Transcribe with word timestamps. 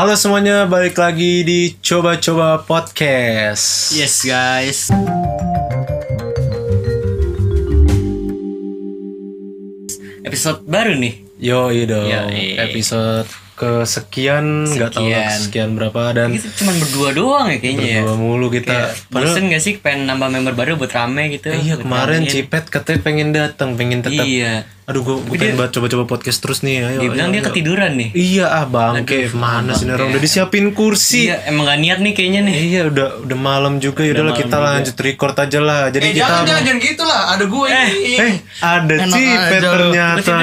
Halo 0.00 0.16
semuanya, 0.16 0.64
balik 0.64 0.96
lagi 0.96 1.44
di 1.44 1.76
Coba-Coba 1.76 2.64
Podcast. 2.64 3.92
Yes 3.92 4.24
guys. 4.24 4.88
Episode 10.24 10.64
baru 10.64 10.96
nih. 10.96 11.20
Yo, 11.36 11.68
dong. 11.84 12.08
Yoi. 12.08 12.56
Episode 12.56 13.28
kesekian, 13.60 14.64
nggak 14.66 14.90
tahu 14.90 15.06
lah 15.06 15.28
Sekian. 15.30 15.70
berapa 15.72 16.00
dan 16.12 16.28
Kita 16.30 16.48
cuma 16.54 16.72
berdua 16.74 17.08
doang 17.12 17.46
ya 17.46 17.58
kayaknya 17.58 17.84
ya. 17.84 18.00
berdua 18.00 18.16
mulu 18.16 18.48
kita. 18.48 18.96
Padahal 19.06 19.28
Bosen 19.28 19.44
gak 19.46 19.60
sih 19.60 19.76
pengen 19.76 20.06
nambah 20.06 20.28
member 20.30 20.54
baru 20.54 20.74
buat 20.74 20.90
rame 20.90 21.28
gitu? 21.30 21.52
iya 21.52 21.74
buat 21.74 21.84
kemarin 21.84 22.20
ramein. 22.20 22.32
Cipet 22.32 22.64
katanya 22.66 23.00
pengen 23.00 23.28
datang, 23.30 23.68
pengen 23.74 24.00
tetap. 24.00 24.24
Iya. 24.24 24.64
Aduh, 24.82 25.06
gue 25.06 25.16
gue 25.22 25.38
pengen 25.38 25.54
banget 25.54 25.72
coba-coba 25.72 26.04
podcast 26.08 26.40
terus 26.40 26.60
nih. 26.60 26.82
Ayo, 26.82 26.86
Dia 26.88 26.98
ayo, 27.00 27.10
bilang 27.12 27.28
dia 27.28 27.38
ayo. 27.38 27.46
ketiduran 27.46 27.92
nih. 27.94 28.10
Iya 28.10 28.46
ah 28.50 28.64
bangke, 28.64 29.30
mana 29.30 29.70
sih 29.70 29.86
orang 29.86 30.10
udah 30.10 30.18
disiapin 30.18 30.66
kursi. 30.70 31.30
Iya, 31.30 31.46
emang 31.46 31.62
gak 31.64 31.78
niat 31.78 31.98
nih 32.00 32.12
kayaknya 32.12 32.40
nih. 32.42 32.54
Iya 32.66 32.80
udah 32.88 33.08
udah 33.22 33.38
malam 33.38 33.78
juga 33.78 34.02
ya 34.02 34.12
udahlah 34.12 34.34
kita 34.34 34.56
lanjut 34.58 34.96
record 34.98 35.36
aja 35.36 35.58
lah. 35.60 35.82
Jadi 35.88 36.02
Eh 36.02 36.12
kita 36.12 36.26
jangan 36.26 36.42
jangan 36.44 36.62
jangan 36.64 36.80
gitu 36.82 37.02
lah, 37.04 37.22
ada 37.30 37.44
gue 37.46 37.66
ini. 37.68 38.14
eh 38.16 38.34
ada 38.60 38.94
Cipet 39.06 39.62
ternyata. 39.62 40.34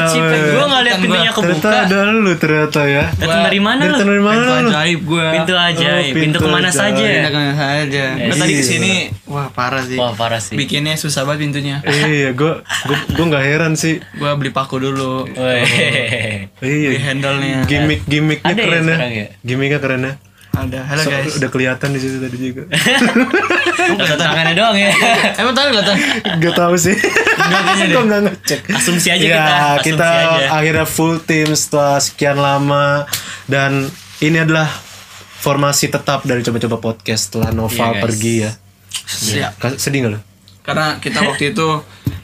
Gue 0.47 0.65
gak 0.65 0.81
liat 0.81 0.97
pintunya 0.97 1.11
gua- 1.25 1.35
Ternyata 1.37 1.67
kebuka. 1.67 1.83
ada 1.83 1.99
lu 2.07 2.31
ternyata 2.33 2.81
ya. 2.87 3.05
Datang 3.13 3.41
dari 3.43 3.59
mana 3.59 3.81
lu? 3.83 3.95
dari 3.97 4.19
mana 4.19 4.37
Pintu 4.37 4.51
lu? 4.53 4.69
ajaib 4.69 4.99
gue. 5.01 5.27
Pintu 5.31 5.53
ajaib. 5.53 5.87
Oh, 5.87 6.03
pintu, 6.09 6.19
pintu 6.19 6.37
ke 6.37 6.49
mana 6.49 6.67
ajaib. 6.67 6.81
saja? 6.81 7.05
Pindah 7.07 7.29
ke 7.29 7.37
mana 7.37 7.53
saja. 7.55 8.03
Gue 8.17 8.35
tadi 8.35 8.49
Iya. 8.49 8.57
ke 8.57 8.65
sini, 8.65 8.93
wah 9.25 9.47
parah 9.49 9.81
sih. 9.81 9.97
Wah 9.97 10.11
parah 10.11 10.39
sih. 10.39 10.53
Bikinnya 10.53 10.93
susah 10.93 11.23
banget 11.23 11.39
pintunya. 11.45 11.77
Iya, 11.83 12.29
gue 12.31 12.51
gue 12.59 12.97
gue 13.09 13.25
nggak 13.25 13.43
heran 13.43 13.73
sih. 13.73 13.99
Gue 14.13 14.29
beli 14.33 14.49
paku 14.49 14.77
dulu. 14.77 15.25
Iya, 15.29 16.49
Beli 16.57 16.97
handle-nya. 16.97 17.63
gimmick 17.65 18.01
gimmicknya 18.03 18.47
Ada 18.47 18.55
ya 18.55 18.65
keren 18.65 18.85
ya. 18.85 18.97
ya? 18.99 19.27
Gimmicknya 19.39 19.79
keren 19.79 20.01
ya. 20.01 20.13
Ada. 20.49 20.79
Halo 20.83 21.01
So- 21.01 21.11
guys. 21.11 21.33
udah 21.37 21.49
kelihatan 21.49 21.89
di 21.91 21.99
situ 21.99 22.17
tadi 22.17 22.37
juga. 22.37 22.63
Tanda 23.97 24.15
tangannya 24.15 24.53
doang 24.53 24.73
ya. 24.73 24.89
Emang 25.41 25.53
tadi 25.53 25.67
kelihatan? 25.69 25.95
Gak 26.39 26.55
tahu 26.55 26.73
sih. 26.75 26.95
Gue 27.87 28.03
nggak 28.07 28.21
ngecek. 28.25 28.61
Asumsi 28.71 29.07
aja 29.09 29.19
ya, 29.19 29.29
kita. 29.29 29.43
Asumsi 29.45 29.85
kita 29.87 30.09
aja. 30.09 30.45
akhirnya 30.51 30.85
full 30.85 31.15
team 31.19 31.53
setelah 31.53 31.97
sekian 31.97 32.37
lama 32.37 33.05
dan 33.45 33.87
ini 34.19 34.37
adalah 34.37 34.65
formasi 35.37 35.87
tetap 35.87 36.23
dari 36.23 36.41
coba-coba 36.41 36.77
podcast 36.83 37.29
setelah 37.29 37.51
Nova 37.51 37.93
guys. 37.93 38.01
pergi 38.01 38.33
ya. 38.41 38.51
Siap. 38.97 39.77
Sedih 39.77 39.99
gak 40.03 40.11
lo? 40.13 40.19
Karena 40.61 40.97
kita 40.97 41.21
waktu 41.21 41.53
itu 41.53 41.67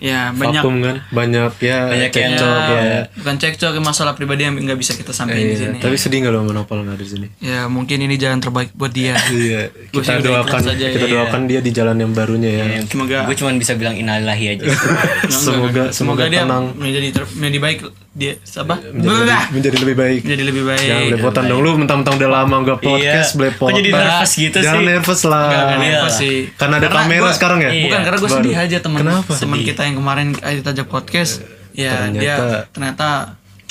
ya 0.04 0.36
banyak 0.36 0.60
Vakum 0.60 0.84
kan? 0.84 0.96
Banyak 1.10 1.52
ya 1.58 1.88
Banyak 1.88 2.12
yang- 2.12 2.36
cekcok 2.36 2.58
ya, 2.68 2.82
ya. 2.84 3.02
bukan 3.16 3.36
cekcok 3.40 3.72
masalah 3.80 4.14
pribadi 4.14 4.44
yang 4.44 4.54
nggak 4.54 4.76
bisa 4.76 4.92
kita 4.94 5.16
sampaikan 5.16 5.40
di 5.42 5.56
Iya, 5.56 5.62
sini. 5.64 5.78
tapi 5.80 5.96
sedih 5.96 6.20
gak 6.22 6.32
lo 6.32 6.44
sama 6.44 6.52
Nopal 6.54 6.84
gak 6.84 6.94
ada 6.94 7.00
di 7.00 7.08
sini? 7.08 7.28
Ya 7.40 7.66
mungkin 7.66 7.98
ini 7.98 8.20
jalan 8.20 8.38
terbaik 8.38 8.76
buat 8.76 8.92
dia. 8.92 9.16
Iya, 9.34 9.72
kita 9.90 10.20
doakan 10.20 10.60
aja, 10.68 10.86
kita 10.86 11.08
iya. 11.08 11.14
doakan 11.16 11.42
dia 11.48 11.60
di 11.60 11.72
jalan 11.72 11.96
yang 11.96 12.12
barunya 12.12 12.52
ya. 12.52 12.66
Semoga 12.84 13.24
Gue 13.24 13.36
cuma 13.36 13.56
bisa 13.56 13.74
bilang 13.74 13.96
innalillahi 13.96 14.46
aja. 14.54 14.66
semoga 15.32 15.84
semoga 15.90 16.28
dia 16.28 16.44
tenang 16.44 16.76
menjadi 16.76 17.08
ter, 17.12 17.24
menjadi 17.34 17.60
baik 17.60 17.80
dia 18.14 18.38
apa? 18.38 18.78
menjadi, 18.94 19.50
menjadi 19.50 19.78
lebih 19.82 19.96
baik. 19.96 20.20
Menjadi 20.22 20.44
lebih 20.46 20.64
baik. 20.64 20.86
Jangan 20.86 21.04
belepotan 21.10 21.44
dong 21.50 21.60
lu 21.60 21.72
mentang-mentang 21.76 22.16
udah 22.16 22.30
lama 22.32 22.56
gak 22.64 22.80
podcast 22.80 23.30
Iya. 23.30 23.38
belepotan. 23.42 23.74
Kok 23.74 23.80
jadi 23.82 23.90
nervous 23.92 24.32
gitu 24.36 24.58
Jangan 24.60 24.78
sih? 24.78 24.86
nervous 24.86 25.22
lah. 25.26 25.42
Enggak, 25.44 25.58
enggak 25.60 25.74
Iya. 25.74 25.90
nervous 25.90 26.14
sih. 26.16 26.36
Karena 26.54 26.76
ada 26.78 26.88
kamera 26.88 27.22
gua- 27.24 27.34
sekarang 27.34 27.60
ya? 27.60 27.70
Iya. 27.70 27.84
Bukan 27.84 28.02
karena 28.04 28.18
gue 28.18 28.30
sedih 28.32 28.56
aja 28.56 28.78
teman 28.80 29.00
Kenapa? 29.02 29.32
teman 29.34 29.60
kita 29.60 29.82
yang 29.84 29.96
kemarin 29.98 30.28
aja 30.40 30.62
tajak 30.64 30.88
podcast. 30.88 31.34
Ya 31.74 31.90
dia 32.08 32.38
Ternyata- 32.38 32.62
ternyata 32.70 33.10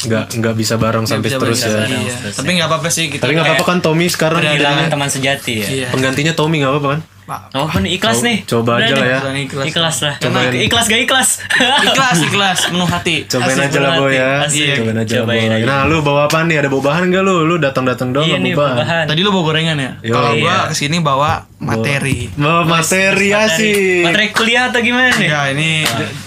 Nggak 0.03 0.25
nggak 0.35 0.55
bisa 0.59 0.75
bareng 0.75 1.07
sampai 1.07 1.31
bisa 1.31 1.39
terus 1.39 1.63
ya. 1.63 1.87
Iya. 1.87 2.35
Tapi 2.35 2.51
nggak 2.59 2.67
apa-apa 2.67 2.89
sih 2.91 3.07
kita. 3.07 3.23
Tapi 3.23 3.39
nggak 3.39 3.47
apa-apa 3.47 3.65
kan 3.65 3.79
Tommy 3.79 4.11
sekarang 4.11 4.43
Kehilangan 4.43 4.91
teman 4.91 5.07
sejati 5.07 5.63
ya. 5.63 5.67
Iya. 5.71 5.87
penggantinya 5.95 6.35
Tommy 6.35 6.59
nggak 6.59 6.73
apa-apa 6.75 6.89
kan? 6.91 7.01
Pak. 7.23 7.55
Oh, 7.55 7.65
kan 7.65 7.83
ikhlas 7.83 8.19
nih. 8.21 8.43
coba 8.43 8.77
Udah 8.77 8.83
aja 8.83 8.93
nih. 8.93 8.99
lah 8.99 9.07
ya. 9.07 9.19
Ikhlas. 9.39 9.65
Ikhlas 9.65 9.97
lah. 10.01 10.15
Cobain. 10.19 10.51
Ikhlas 10.59 10.87
gak 10.87 11.01
ikhlas? 11.01 11.29
Ikhlas, 11.87 12.19
ikhlas, 12.21 12.59
penuh 12.69 12.85
hati. 12.85 13.17
Cobain 13.25 13.53
Asik 13.53 13.65
aja 13.65 13.79
lah 13.79 13.91
boy 13.95 14.09
nih, 14.09 14.19
ya. 14.19 14.31
asik. 14.43 14.75
Cobain 14.77 14.99
aja 14.99 15.15
Cobain 15.17 15.47
boy. 15.47 15.57
aja. 15.57 15.65
Nah 15.65 15.81
lu 15.85 15.97
bawa 16.01 16.21
apa 16.27 16.39
nih? 16.43 16.57
Ada 16.59 16.69
bawa 16.69 16.83
bahan 16.85 17.03
gak 17.09 17.23
lu? 17.23 17.37
Lu 17.45 17.55
datang-datang 17.57 18.09
dong 18.11 18.25
Iya 18.25 18.37
nih 18.37 18.53
bawa 18.53 18.71
bahan. 18.77 19.05
Tadi 19.07 19.21
lu 19.21 19.31
bawa 19.31 19.45
gorengan 19.45 19.77
ya? 19.77 19.91
Kalau 20.03 20.31
Iya. 20.31 20.43
gua 20.43 20.57
ke 20.67 20.75
sini 20.75 20.97
bawa 20.99 21.31
materi. 21.57 22.19
Bawa 22.33 22.63
materi 22.65 23.29
asik. 23.31 24.03
Materi 24.05 24.27
kuliah 24.31 24.65
atau 24.69 24.81
gimana 24.81 25.15
nih? 25.15 25.29
Ya 25.29 25.41
ini 25.49 25.71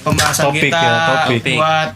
pembahasan 0.01 0.43
Topik 0.47 0.63
kita 0.65 0.79
ya, 0.79 0.95
topik. 1.27 1.53
buat 1.53 1.89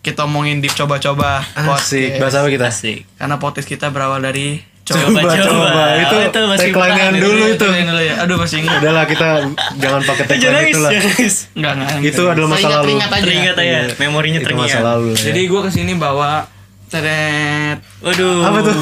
kita 0.00 0.24
omongin 0.24 0.58
di 0.58 0.66
coba-coba 0.66 1.44
Asik. 1.52 2.16
Bahasa 2.16 2.40
apa 2.40 2.48
kita? 2.48 2.66
Asik. 2.66 3.04
Karena 3.14 3.36
podcast 3.36 3.68
kita 3.68 3.92
berawal 3.92 4.18
dari 4.18 4.64
coba. 4.82 5.99
Masih 6.50 6.68
tagline 6.68 6.90
yang 6.90 6.90
bertahan 6.90 7.14
dulu 7.16 7.44
itu. 7.46 7.66
Yang 7.68 7.86
dulu 7.86 8.02
ya. 8.02 8.14
Aduh 8.18 8.36
masih 8.36 8.56
ingat. 8.58 8.74
Udahlah 8.76 9.04
kita 9.04 9.28
jangan 9.76 10.00
pakai 10.02 10.24
tagline 10.26 10.42
itu 10.66 10.78
lah. 10.78 10.90
jangan 10.90 11.08
nangis. 11.08 11.34
Enggak, 11.52 11.72
enggak. 11.72 11.90
Itu 12.04 12.22
adalah 12.24 12.48
masa 12.48 12.66
lalu. 12.68 12.84
Teringat 12.84 13.10
aja. 13.10 13.22
Teringat 13.22 13.56
aja, 13.56 13.78
memorinya 13.98 14.38
Itu 14.38 14.46
teringat. 14.46 14.66
masa 14.66 14.78
lalu. 14.84 15.08
ya. 15.10 15.24
Jadi 15.26 15.40
gua 15.46 15.60
ke 15.62 15.70
sini 15.70 15.92
bawa 15.94 16.30
teret 16.90 17.78
Waduh. 18.00 18.42
Apa 18.42 18.58
tuh? 18.60 18.74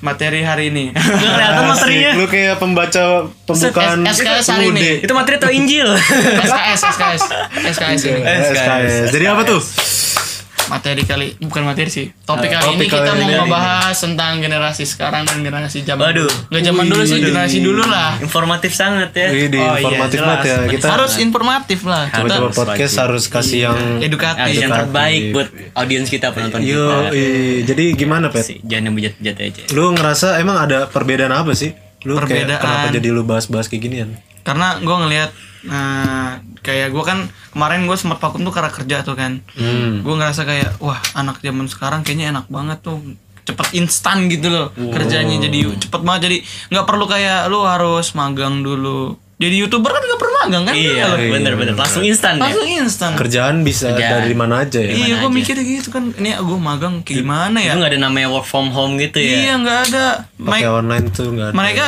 materi 0.00 0.40
hari 0.40 0.68
ini. 0.68 0.90
Gak 0.90 1.06
kelihatan 1.06 1.64
materinya. 1.66 2.10
Lu 2.12 2.26
kayak 2.26 2.54
pembaca 2.58 3.04
pembukaan 3.44 3.98
S- 4.02 4.20
SKS 4.20 4.46
hari 4.50 4.66
ini. 4.68 4.88
Itu 5.00 5.12
materi 5.12 5.38
atau 5.38 5.48
Injil? 5.48 5.88
SKS, 6.44 6.80
SKS, 6.90 7.22
SKS 7.70 8.00
ini. 8.06 8.20
SKS. 8.20 8.92
Jadi 9.10 9.24
apa 9.24 9.42
tuh? 9.44 9.60
Materi 10.64 11.02
kali, 11.02 11.36
bukan 11.38 11.62
materi 11.62 11.86
sih. 11.86 12.06
Topik 12.24 12.48
Ah, 12.48 12.58
kali 12.58 12.64
topik 12.66 12.78
ini 12.78 12.86
kali 12.86 13.04
kita 13.04 13.12
mau 13.14 13.44
ngebahas 13.44 13.92
tentang 13.94 14.32
generasi 14.38 14.84
sekarang 14.84 15.22
dan 15.22 15.38
generasi 15.38 15.78
zaman 15.80 16.00
Waduh. 16.08 16.24
dulu. 16.24 16.48
Nggak 16.48 16.62
zaman 16.64 16.84
dulu 16.86 17.02
sih, 17.04 17.18
generasi 17.20 17.58
dulu 17.60 17.82
lah. 17.84 18.10
Informatif 18.18 18.72
sangat 18.72 19.10
ya. 19.12 19.28
Wih, 19.28 19.46
Oh, 19.46 19.76
iya, 19.76 19.84
informatif 19.84 20.16
jelas. 20.16 20.28
banget 20.30 20.44
ya. 20.46 20.56
Kita 20.66 20.86
Harus 20.88 21.12
informatif 21.18 21.80
lah. 21.84 22.04
Kita 22.06 22.18
coba-coba 22.18 22.48
podcast 22.56 22.94
harus 22.96 23.24
kasih 23.26 23.58
yang 23.62 23.78
edukatif. 24.00 24.40
Yang 24.46 24.56
Edukatif. 24.64 24.80
terbaik 24.80 25.22
buat 25.30 25.48
audiens 25.74 26.08
kita 26.08 26.26
penonton 26.30 26.60
Yo, 26.60 26.80
kita. 26.80 26.96
eh, 27.12 27.56
jadi 27.62 27.84
gimana 27.92 28.26
Pet? 28.28 28.44
Jangan 28.58 28.82
yang 28.82 28.94
bejat-bejat 28.94 29.36
aja. 29.38 29.62
Lu 29.70 29.84
ngerasa 29.90 30.38
emang 30.38 30.56
ada 30.58 30.86
perbedaan 30.86 31.30
apa 31.30 31.52
sih? 31.52 31.76
Lu 32.02 32.16
kayak 32.16 32.24
Perbedaan. 32.48 32.60
kenapa 32.62 32.86
jadi 32.90 33.08
lu 33.10 33.22
bahas-bahas 33.22 33.66
kayak 33.66 33.82
ginian? 33.82 34.08
Karena 34.40 34.76
gue 34.76 34.96
ngelihat 34.98 35.30
nah, 35.64 36.30
kayak 36.58 36.88
gue 36.88 37.02
kan 37.02 37.18
kemarin 37.50 37.84
gue 37.84 37.94
sempat 37.94 38.18
vakum 38.18 38.40
tuh 38.40 38.50
karena 38.50 38.68
kerja 38.68 38.96
tuh 39.00 39.14
kan. 39.14 39.40
Hmm. 39.52 40.00
Gue 40.00 40.14
ngerasa 40.14 40.42
kayak 40.42 40.76
wah 40.78 40.98
anak 41.14 41.38
zaman 41.38 41.66
sekarang 41.66 42.00
kayaknya 42.00 42.30
enak 42.30 42.46
banget 42.46 42.80
tuh 42.80 43.00
cepet 43.42 43.76
instan 43.76 44.24
gitu 44.26 44.48
loh 44.48 44.72
kerjanya 44.72 45.36
jadi 45.38 45.76
cepet 45.78 46.00
banget 46.00 46.20
jadi 46.24 46.36
nggak 46.70 46.86
perlu 46.86 47.04
kayak 47.04 47.44
lu 47.46 47.60
harus 47.62 48.12
magang 48.14 48.60
dulu 48.60 49.20
jadi 49.36 49.52
youtuber 49.58 49.90
kan 49.90 50.00
nggak 50.00 50.16
perlu 50.16 50.32
magang 50.38 50.62
kan 50.64 50.72
Iya, 50.72 51.04
Kalau- 51.04 51.28
bener-bener. 51.28 51.74
Langsung 51.74 52.00
instan 52.02 52.32
ya. 52.34 52.48
langsung 52.48 52.64
instan 52.64 53.12
Kerjaan 53.12 53.60
bisa 53.60 53.92
Kerjaan. 53.92 54.12
dari 54.18 54.32
mana 54.32 54.64
aja 54.64 54.80
ya? 54.80 54.96
iya 54.96 55.14
gue 55.18 55.28
mikirnya 55.28 55.60
gitu 55.60 55.92
kan 55.92 56.08
ini 56.14 56.32
gue 56.32 56.56
magang 56.58 57.04
kayak 57.04 57.20
gimana 57.20 57.58
ya 57.58 57.76
Itu 57.76 57.84
gak 57.84 57.92
ada 57.92 57.98
namanya 58.00 58.28
work 58.30 58.46
from 58.46 58.68
home 58.70 58.96
gitu 58.96 59.18
ya. 59.18 59.36
iya 59.38 59.52
nggak 59.54 59.78
ada 59.84 60.06
Pakai 60.34 60.64
Mereka- 60.64 60.72
online 60.72 61.06
tuh 61.10 61.26
enggak 61.28 61.46
ada. 61.46 61.54
mereka 61.54 61.86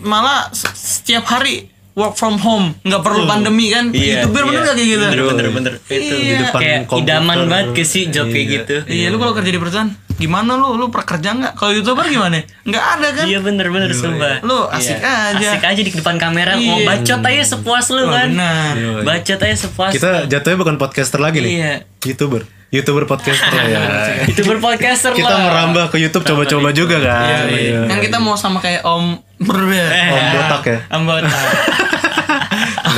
malah 0.00 0.48
se- 0.50 0.72
setiap 0.72 1.28
hari 1.28 1.68
work 1.96 2.12
from 2.12 2.36
home 2.36 2.76
nggak 2.82 3.00
perlu 3.00 3.24
pandemi 3.24 3.66
kan 3.68 3.88
Iya. 3.88 4.20
youtuber 4.20 4.44
bener 4.44 4.52
iya. 4.52 4.62
nggak 4.62 4.76
kayak 4.76 4.88
gitu 4.88 5.04
Bener 5.06 5.24
bener 5.24 5.46
bener. 5.50 5.72
Itu 5.82 5.96
Iya. 6.14 6.20
Di 6.20 6.34
depan 6.38 6.60
kayak 6.60 6.78
komputer. 6.84 7.04
idaman 7.08 7.38
banget 7.46 7.66
ke 7.72 7.82
sih 7.82 8.02
job 8.06 8.26
kayak 8.28 8.46
gitu. 8.54 8.76
Iya, 8.86 9.06
lu 9.08 9.16
kalau 9.16 9.32
kerja 9.32 9.48
di 9.48 9.56
perusahaan 9.56 9.88
gimana 10.14 10.52
lu? 10.54 10.68
Lu 10.74 10.86
prakerja 10.86 11.32
nggak? 11.32 11.52
Kalau 11.54 11.72
youtuber 11.72 12.04
gimana? 12.06 12.44
Nggak 12.62 12.84
ada 12.90 13.08
kan? 13.14 13.24
Iya 13.24 13.38
bener 13.40 13.66
bener 13.66 13.90
sumpah. 13.90 14.40
Lu 14.40 14.68
asik 14.68 14.92
Iya. 14.94 15.32
aja. 15.32 15.48
Asik 15.50 15.64
aja 15.64 15.80
di 15.82 15.90
depan 15.90 16.16
kamera 16.16 16.52
mau 16.54 16.76
Iya. 16.76 16.84
bacot 16.86 17.20
aja 17.22 17.42
sepuas 17.46 17.86
lu 17.88 18.04
kan. 18.06 18.28
benar. 18.30 18.72
Bacot 19.02 19.40
aja 19.40 19.56
sepuas. 19.58 19.90
Kita 19.90 20.10
jatuhnya 20.26 20.58
bukan 20.58 20.76
podcaster 20.76 21.16
lagi 21.16 21.40
nih. 21.40 21.50
Iya. 21.54 21.72
YouTuber. 22.04 22.44
YouTuber 22.68 23.06
podcaster 23.06 23.56
ya. 23.62 23.80
itu 24.30 24.42
berpodcaster 24.42 25.14
Kita 25.14 25.30
lah. 25.30 25.48
merambah 25.48 25.88
ke 25.88 25.96
YouTube 25.96 26.26
coba-coba 26.26 26.68
juga 26.70 26.98
kan. 26.98 27.48
Iya. 27.48 27.88
Kan 27.88 27.98
kita 28.00 28.18
mau 28.18 28.36
sama 28.36 28.58
kayak 28.58 28.82
Om 28.82 29.16
Ber 29.38 29.58
Eh. 29.70 30.10
Om 30.10 30.24
botak 30.34 30.62
ya. 30.66 30.78
Anggota. 30.90 31.28
Enggak 31.28 31.92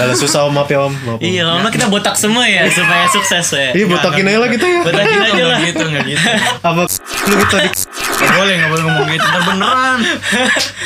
lah 0.06 0.16
susah 0.16 0.40
om 0.46 0.52
maaf 0.54 0.70
ya 0.70 0.86
om. 0.86 0.92
Maaf, 0.94 1.18
Om. 1.18 1.20
iya, 1.24 1.42
lama 1.42 1.68
kita 1.72 1.86
botak 1.90 2.14
semua 2.14 2.46
ya 2.46 2.68
supaya 2.70 3.04
sukses 3.10 3.46
ya. 3.50 3.70
Iya 3.74 3.86
botakin 3.90 4.24
aja 4.28 4.38
lah 4.38 4.48
kita 4.50 4.66
ya. 4.66 4.80
Botakin 4.86 5.20
aja 5.22 5.44
lah. 5.48 5.58
Gitu, 5.58 5.84
nggak 5.84 6.04
gitu. 6.06 6.26
Apa 6.62 6.82
lu 7.28 7.34
kita 7.42 7.56
di 7.66 7.70
Nggak 8.18 8.32
boleh, 8.34 8.54
nggak 8.58 8.70
boleh 8.74 8.82
ngomong 8.82 9.06
gitu. 9.14 9.26
Ntar 9.30 9.42
beneran. 9.46 9.98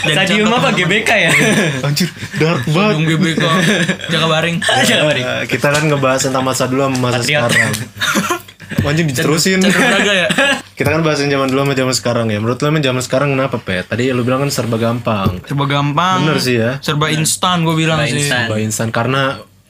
Stadium 0.05 0.53
apa. 0.53 0.69
GBK 0.77 1.11
ya? 1.17 1.31
anjir 1.87 2.09
dark 2.37 2.63
banget. 2.69 2.93
Stadium 2.93 3.05
GBK. 3.09 3.45
Jaga 4.13 4.27
mari. 5.09 5.21
Eh, 5.23 5.43
kita 5.49 5.67
kan 5.73 5.83
ngebahas 5.89 6.21
tentang 6.29 6.45
masa 6.45 6.69
dulu 6.69 6.89
sama 6.89 6.99
masa 7.09 7.21
sekarang. 7.25 7.73
Anjing 8.81 9.07
diterusin. 9.07 9.61
Ya. 9.61 10.27
kita 10.79 10.89
kan 10.89 11.01
bahasin 11.05 11.29
zaman 11.29 11.53
dulu 11.53 11.69
sama 11.69 11.75
zaman 11.77 11.95
sekarang 11.95 12.27
ya. 12.29 12.39
Menurut 12.41 12.59
lu 12.59 12.67
emang 12.69 12.85
zaman 12.85 13.03
sekarang 13.05 13.29
kenapa, 13.33 13.57
Pet? 13.61 13.85
Tadi 13.87 14.09
lu 14.11 14.25
bilang 14.25 14.43
kan 14.43 14.51
serba 14.51 14.77
gampang. 14.77 15.45
Serba 15.45 15.65
gampang. 15.69 16.25
Bener 16.25 16.39
sih 16.41 16.57
ya. 16.57 16.81
Serba 16.81 17.13
instan 17.13 17.63
gue 17.63 17.75
bilang 17.75 18.01
Serba 18.01 18.09
sih. 18.09 18.19
instan. 18.19 18.41
Serba 18.49 18.57
instan 18.59 18.89
karena 18.89 19.23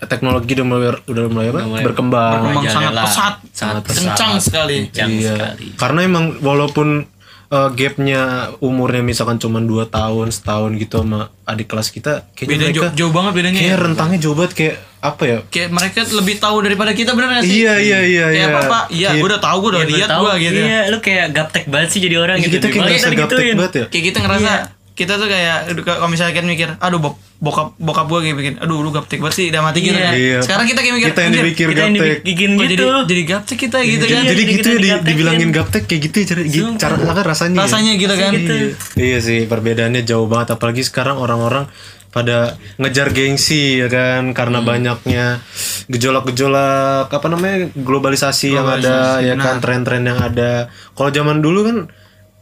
teknologi 0.02 0.58
udah 0.58 0.66
mulai 0.66 0.88
udah 1.06 1.24
mulai 1.30 1.46
apa? 1.54 1.60
mulai 1.62 1.82
berkembang. 1.86 2.38
Berkembang 2.42 2.64
sangat 2.66 2.92
pesat. 2.96 3.34
Sangat 3.54 3.82
pesat. 3.86 3.98
Kencang 4.02 4.32
sekali. 4.42 4.76
Kencang 4.90 5.10
Iya. 5.10 5.34
sekali. 5.38 5.66
Karena 5.78 6.00
emang 6.02 6.24
walaupun 6.42 7.06
eh, 7.52 7.68
gapnya 7.70 8.22
umurnya 8.58 9.02
misalkan 9.02 9.36
cuma 9.36 9.60
2 9.60 9.68
tahun 9.86 10.28
setahun 10.28 10.72
gitu 10.74 10.94
sama 10.98 11.20
adik 11.44 11.68
kelas 11.68 11.88
kita 11.88 12.24
kayaknya 12.32 12.48
Beda 12.48 12.64
mereka 12.66 12.76
jauh, 12.80 12.92
jauh 12.96 13.12
banget 13.12 13.32
bedanya. 13.34 13.58
kayak 13.58 13.70
ya. 13.70 13.82
rentangnya 13.82 14.18
jauh 14.18 14.32
banget 14.32 14.52
kayak 14.54 14.76
apa 15.02 15.22
ya 15.24 15.38
Kayak 15.44 15.68
mereka 15.70 15.98
lebih 16.08 16.34
tahu 16.38 16.56
daripada 16.62 16.90
kita 16.92 17.10
bener 17.12 17.28
gak 17.28 17.42
sih? 17.42 17.60
Iya, 17.60 17.74
iya, 17.76 17.98
iya, 18.00 18.26
Kayak 18.28 18.38
iya. 18.38 18.46
apa 18.48 18.60
Pak? 18.64 18.84
Iya, 18.88 19.08
Iya. 19.10 19.18
gue 19.18 19.28
udah 19.28 19.42
tahu, 19.42 19.56
gue 19.58 19.70
udah 19.74 19.82
lihat 19.84 20.08
Tahu, 20.08 20.22
gue 20.22 20.34
gitu. 20.38 20.60
Iya, 20.62 20.80
lu 20.86 20.98
kayak 20.98 21.26
gaptek 21.32 21.64
banget 21.66 21.88
sih 21.90 22.00
jadi 22.00 22.16
orang 22.16 22.36
Iya, 22.38 22.44
gitu. 22.46 22.54
kita 22.56 22.66
kayak 22.68 22.84
ngerasa 22.88 23.08
gaptek 23.12 23.46
banget 23.52 23.74
ya 23.74 23.84
Kayak 23.90 24.04
kita 24.06 24.18
ngerasa 24.22 24.52
kita 24.92 25.12
tuh 25.16 25.26
kayak 25.26 25.56
kalau 25.82 26.06
misalnya 26.06 26.32
kita 26.32 26.46
mikir, 26.46 26.68
aduh 26.78 27.00
bok 27.00 27.14
bokap 27.42 27.74
bokap 27.74 28.06
gue 28.06 28.18
kayak 28.22 28.36
bikin, 28.38 28.54
aduh 28.56 28.78
lu 28.78 28.88
gaptek 28.88 29.18
banget 29.18 29.34
sih, 29.34 29.46
udah 29.50 29.60
mati 29.60 29.82
gitu 29.82 29.92
Iya. 29.92 30.06
kan. 30.06 30.14
Iya. 30.14 30.38
Sekarang 30.40 30.64
kita 30.64 30.78
kayak 30.78 30.94
mikir, 30.94 31.08
kita 31.10 31.20
yang 31.20 31.32
dipikir 31.34 31.66
Kita 31.66 31.80
yang 31.82 31.92
gaptek 31.92 32.06
dibikin 32.16 32.50
kok 32.52 32.60
gitu. 32.62 32.70
jadi 32.72 32.84
jadi 33.02 33.22
gaptek 33.26 33.58
kita 33.58 33.78
gitu 33.82 34.04
Jadi- 34.04 34.14
kan. 34.14 34.22
jadi 34.24 34.42
kita 34.42 34.54
gitu 34.54 34.68
ya 34.70 34.78
di- 34.94 35.04
dibilangin 35.04 35.50
gaptek 35.50 35.82
kayak 35.84 36.00
gitu 36.02 36.16
ya 36.16 36.26
cara- 36.28 36.46
gi- 36.46 36.62
Sumpah. 36.62 36.78
cara 36.78 36.94
cara 37.02 37.20
rasanya 37.26 37.56
ya. 37.56 37.62
Rasanya 37.66 37.92
gitu 37.98 38.14
kan. 38.14 38.30
gitu. 38.32 38.54
Iya. 38.54 38.68
Iya 38.96 39.18
sih 39.18 39.40
perbedaannya 39.44 40.02
jauh 40.02 40.24
banget 40.24 40.48
apalagi 40.52 40.82
sekarang 40.82 41.18
orang-orang 41.18 41.66
pada 42.08 42.54
ngejar 42.76 43.08
gengsi 43.10 43.80
ya 43.80 43.88
kan 43.88 44.30
karena 44.30 44.60
Hmm. 44.60 44.68
banyaknya 44.68 45.40
gejolak-gejolak 45.88 47.08
apa 47.08 47.26
namanya 47.26 47.70
globalisasi, 47.74 48.52
yang 48.52 48.66
ada 48.66 49.18
ya 49.18 49.34
kan 49.34 49.58
tren-tren 49.58 50.02
yang 50.02 50.18
ada. 50.18 50.68
Kalau 50.92 51.10
zaman 51.10 51.38
dulu 51.38 51.60
kan 51.62 51.76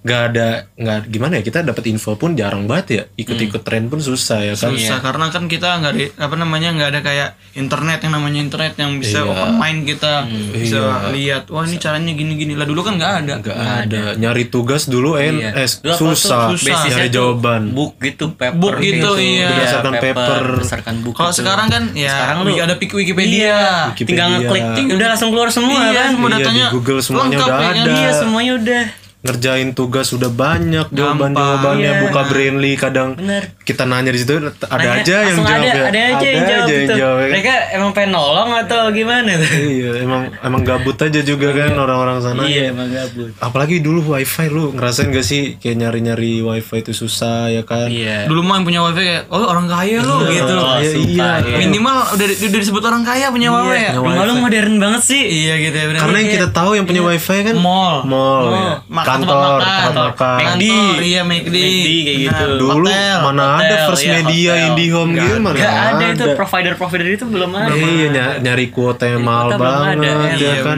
nggak 0.00 0.22
ada 0.26 0.48
nggak 0.74 0.98
gimana 1.06 1.32
ya 1.36 1.42
kita 1.42 1.60
dapat 1.60 1.84
info 1.86 2.14
pun 2.14 2.32
jarang 2.32 2.64
banget 2.64 2.86
ya 2.90 3.02
ikut-ikut 3.14 3.60
tren 3.60 3.86
pun 3.86 4.00
susah 4.00 4.40
ya 4.42 4.54
kan. 4.54 4.72
Susah 4.72 4.96
karena 4.98 5.28
kan 5.28 5.44
kita 5.44 5.76
nggak 5.76 5.92
di 5.92 6.04
apa 6.10 6.34
namanya 6.34 6.72
nggak 6.72 6.88
ada 6.88 7.00
kayak 7.00 7.28
internet 7.52 8.00
yang 8.00 8.14
namanya 8.14 8.40
internet 8.40 8.72
yang 8.74 8.96
bisa 8.96 9.22
open 9.22 9.56
mind 9.56 9.84
kita 9.84 10.24
bisa 10.50 10.80
lihat 11.10 11.48
wah 11.48 11.62
ini 11.62 11.76
caranya 11.76 12.10
gini-gini 12.10 12.54
lah 12.54 12.64
dulu 12.64 12.80
kan 12.80 12.96
nggak 12.96 13.12
ada. 13.18 13.34
Nggak 13.38 13.60
ada 13.82 14.02
nyari 14.16 14.44
tugas 14.46 14.86
dulu 14.86 15.14
en 15.14 15.36
Iya. 15.36 15.52
eh, 15.54 15.68
apa 15.68 15.84
tuh? 15.90 15.96
susah, 16.10 16.48
Susah. 16.50 16.64
Basisnya 16.70 16.90
nyari 16.96 17.04
tuh 17.04 17.12
jawaban. 17.12 17.62
Book 17.70 17.92
gitu, 17.98 18.24
paper 18.32 18.56
Book 18.56 18.74
gitu, 18.78 19.10
iya. 19.16 19.48
Berdasarkan 19.50 19.92
paper. 19.94 20.42
Berdasarkan 20.56 20.94
book. 21.00 21.14
Kalau 21.14 21.28
gitu. 21.28 21.40
sekarang 21.40 21.66
kan 21.68 21.82
ya 21.92 22.08
Sekarang 22.10 22.36
lu- 22.42 22.56
ada 22.56 22.74
Wiki- 22.74 22.96
Wikipedia. 22.96 23.36
Iya, 23.36 23.60
Wikipedia. 23.90 24.08
tinggal 24.08 24.28
ngeklik 24.34 24.64
udah 24.90 25.06
langsung 25.08 25.28
keluar 25.28 25.48
semua 25.50 25.76
Iya, 25.82 25.92
kan. 25.94 26.08
semua 26.10 26.24
Iya, 26.26 26.36
datanya 26.36 26.64
di 26.64 26.72
Google 26.72 27.00
semuanya 27.00 27.28
lengkap 27.30 27.44
udah 27.46 27.60
ya 27.60 27.68
kan? 27.68 27.76
ada. 27.76 27.92
Iya, 27.92 28.10
semuanya 28.16 28.52
udah. 28.56 28.84
Ngerjain 29.20 29.70
tugas 29.70 30.08
udah 30.10 30.28
banyak 30.28 30.88
jawaban 30.88 31.30
jawabannya 31.30 31.90
Iya. 31.90 32.00
buka 32.02 32.20
brainly 32.26 32.72
kadang 32.74 33.12
Bener. 33.14 33.52
kita 33.60 33.84
nanya 33.84 34.08
di 34.08 34.18
situ 34.18 34.32
ada 34.32 34.48
Nanya, 34.72 34.96
aja 34.98 35.16
yang 35.22 35.38
jawab 35.38 35.60
ada, 35.60 35.68
ya 35.68 35.84
ada 35.84 36.00
aja 36.10 36.26
yang 36.26 36.44
jawab, 36.46 36.66
gitu. 36.66 36.80
ya 36.90 36.96
kan? 36.96 37.28
Mereka 37.30 37.54
emang 37.70 37.90
pengen 37.92 38.10
nolong 38.10 38.50
atau 38.58 38.80
gimana 38.90 39.30
tuh? 39.34 39.50
iya 39.60 39.90
emang 40.00 40.22
emang 40.40 40.62
gabut 40.62 40.96
aja 40.96 41.20
juga 41.20 41.48
kan 41.50 41.72
orang-orang 41.74 42.16
sana 42.18 42.42
Iya, 42.42 42.72
emang 42.72 42.88
gabut. 42.88 43.30
apalagi 43.36 43.76
dulu 43.78 44.00
wifi 44.10 44.46
lu 44.46 44.72
ngerasain 44.72 45.08
gak 45.10 45.22
sih 45.22 45.56
kayak 45.56 45.76
nyari-nyari 45.78 46.40
wifi 46.40 46.76
itu 46.80 46.92
susah 46.94 47.48
ya 47.48 47.60
kan 47.62 47.86
Iya. 47.86 48.24
Dulu 48.24 48.40
mah 48.40 48.56
yang 48.56 48.64
punya 48.64 48.80
wifi 48.82 49.02
kayak 49.02 49.24
oh 49.28 49.44
orang 49.44 49.66
kaya 49.66 50.00
lu 50.00 50.16
gitu. 50.26 50.54
Oh, 50.54 50.80
Iya, 50.80 50.92
iya. 50.96 51.30
iya. 51.40 51.56
Minimal 51.58 51.96
udah 52.10 52.26
udah 52.26 52.58
disebut 52.58 52.82
orang 52.82 53.02
kaya 53.02 53.28
punya 53.28 53.52
wifi 53.52 53.76
ya. 53.76 53.92
Rumah 53.94 54.24
lu 54.24 54.34
modern 54.38 54.74
banget 54.76 55.02
sih. 55.04 55.22
Iya 55.44 55.60
gitu 55.60 55.76
ya 55.76 55.86
benar. 55.86 56.00
karena 56.00 56.16
yang 56.18 56.30
kita 56.32 56.48
tahu 56.50 56.70
yang 56.72 56.86
punya 56.86 57.02
wifi 57.02 57.38
kan 57.42 57.54
mall, 57.54 58.00
mall 58.02 58.44
ya. 58.48 58.72
Kantor 59.12 59.28
tempat 59.28 59.50
makan, 59.50 59.90
McD. 59.90 60.64
Kantor, 60.70 60.98
iya 61.02 61.22
McD, 61.22 61.56
kayak 62.00 62.18
gitu. 62.22 62.44
dulu 62.56 62.86
hotel, 62.86 63.16
mana 63.20 63.42
ada 63.42 63.58
hotel, 63.60 63.86
first 63.86 64.02
iya, 64.02 64.12
media 64.16 64.50
hotel. 64.50 64.66
IndiHome 64.66 65.10
gitu 65.12 65.36
mana 65.38 65.56
Gak 65.56 65.74
ada 65.90 66.04
itu 66.06 66.24
provider-provider 66.34 67.06
itu 67.10 67.24
belum 67.24 67.50
ada. 67.52 67.72
iya 67.72 68.06
ny- 68.08 68.38
nyari 68.40 68.66
kuota 68.68 69.04
yang 69.04 69.22
mahal 69.22 69.48
ada, 69.48 69.58
banget 69.58 69.96
iya, 69.96 70.10
ya 70.10 70.28
Iya 70.30 70.52
kan. 70.62 70.76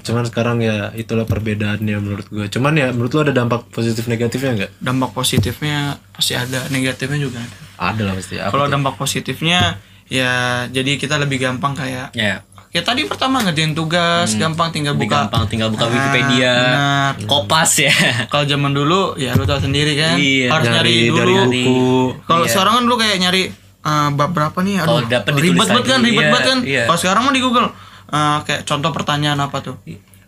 Cuman 0.00 0.24
sekarang 0.24 0.56
ya 0.58 0.76
itulah 0.92 1.24
perbedaannya 1.24 1.96
menurut 1.96 2.26
gue. 2.26 2.46
Cuman 2.46 2.72
ya 2.72 2.90
menurut 2.90 3.12
lo 3.12 3.20
ada 3.22 3.34
dampak 3.34 3.68
positif 3.68 4.06
negatifnya 4.06 4.50
nggak? 4.56 4.70
Dampak 4.78 5.10
positifnya 5.12 5.78
pasti 6.10 6.32
ada, 6.32 6.66
negatifnya 6.68 7.18
juga 7.18 7.38
ada. 7.38 7.56
Ada 7.86 8.02
lah 8.02 8.14
pasti. 8.14 8.34
Kalau 8.36 8.66
dampak 8.66 8.94
positifnya 8.94 9.76
ya 10.06 10.30
jadi 10.66 10.94
kita 10.94 11.18
lebih 11.18 11.40
gampang 11.40 11.74
kayak 11.74 12.10
Ya. 12.12 12.40
Ya 12.76 12.84
tadi 12.84 13.08
pertama 13.08 13.40
ngerjain 13.40 13.72
tugas 13.72 14.36
gampang 14.36 14.68
tinggal 14.68 14.92
Lebih 14.92 15.08
buka 15.08 15.16
gampang 15.24 15.42
tinggal 15.48 15.68
buka 15.72 15.84
Ah, 15.84 15.90
Wikipedia. 15.90 16.52
benar. 16.52 17.12
Kopas 17.24 17.72
ya. 17.80 17.94
kalau 18.28 18.44
zaman 18.44 18.70
dulu 18.70 19.16
ya 19.16 19.32
lu 19.32 19.42
tahu 19.42 19.56
sendiri 19.62 19.96
kan 19.96 20.14
Iya, 20.14 20.52
harus 20.52 20.68
nyari, 20.68 20.92
Nyari 20.92 21.08
dulu 21.08 21.16
dari 21.16 21.36
buku. 21.64 21.80
kalau 22.22 22.44
Iya. 22.44 22.52
sekarang 22.52 22.72
kan 22.74 22.84
lu 22.84 22.94
kayak 22.94 23.16
nyari 23.18 23.42
eh, 23.82 24.08
bab 24.12 24.30
berapa 24.30 24.58
nih 24.60 24.74
aduh 24.78 25.00
ribet 25.34 25.64
banget 25.64 25.84
kan 25.88 26.00
ribet 26.00 26.20
iya, 26.20 26.28
banget 26.28 26.44
kan 26.44 26.58
iya. 26.60 26.82
kalau 26.84 26.98
sekarang 26.98 27.22
mah 27.22 27.32
di 27.32 27.40
Google 27.40 27.68
eh, 28.06 28.38
kayak 28.42 28.60
contoh 28.62 28.90
pertanyaan 28.90 29.40
apa 29.40 29.56
tuh 29.62 29.80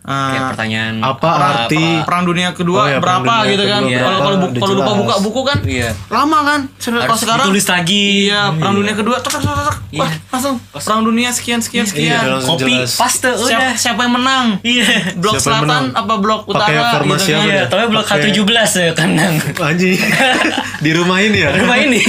Kayak 0.09 0.43
pertanyaan 0.49 0.95
Apa 0.99 1.29
arti 1.29 1.83
perang 2.01 2.23
dunia 2.23 2.49
kedua 2.51 2.79
Oh 2.79 2.87
ya, 2.87 2.97
Perang 2.97 3.21
berapa 3.21 3.33
Dunia 3.39 3.51
gitu 3.51 3.63
kan 3.63 3.81
Kedua 3.83 3.99
kalau 3.99 4.19
kalau 4.19 4.37
kalau 4.51 4.73
lupa 4.75 4.93
buka 4.95 5.15
buku 5.19 5.41
kan 5.43 5.57
Iya. 5.61 5.89
lama 6.09 6.39
kan 6.43 6.59
kalau 6.75 6.97
Harus 6.99 7.19
sekarang 7.19 7.45
ditulis 7.45 7.65
lagi. 7.67 8.05
iya 8.25 8.41
perang 8.51 8.73
dunia 8.75 8.93
kedua 8.93 9.15
tek 9.19 9.31
tek 9.31 9.43
tek. 9.45 9.77
Iya. 9.89 9.99
wah 9.99 10.11
langsung 10.29 10.55
perang 10.73 11.01
dunia 11.03 11.29
sekian 11.29 11.59
sekian 11.59 11.83
Iya, 11.83 11.91
sekian 11.91 12.21
langsung 12.27 12.57
Kopi 12.57 12.73
paste 12.81 13.29
udah. 13.29 13.45
siapa, 13.45 13.69
siapa 13.75 13.99
yang 14.01 14.13
menang 14.15 14.45
Iya. 14.59 14.87
blok 15.15 15.33
Siapa 15.35 15.45
selatan 15.45 15.63
menang? 15.63 15.85
apa 15.93 16.13
blok 16.15 16.41
utara 16.45 16.81
formasi 16.91 17.21
gitu 17.23 17.31
apa 17.31 17.39
kan 17.39 17.47
Iya, 17.47 17.63
tapi 17.67 17.83
blok 17.87 18.03
Pakai- 18.03 18.23
K17 18.25 18.49
ya 18.81 18.91
kanan. 18.93 19.33
Anjing. 19.59 19.97
di 20.85 20.91
rumah 20.91 21.17
ini 21.19 21.37
ya? 21.39 21.49
Rumah 21.53 21.77
ini. 21.77 21.99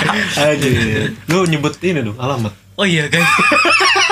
Anjing. 0.38 0.74
Lu 1.26 1.42
nyebut 1.44 1.74
ini 1.80 2.00
dong 2.00 2.14
alamat. 2.16 2.52
Oh 2.78 2.86
iya 2.86 3.04
kan. 3.06 3.18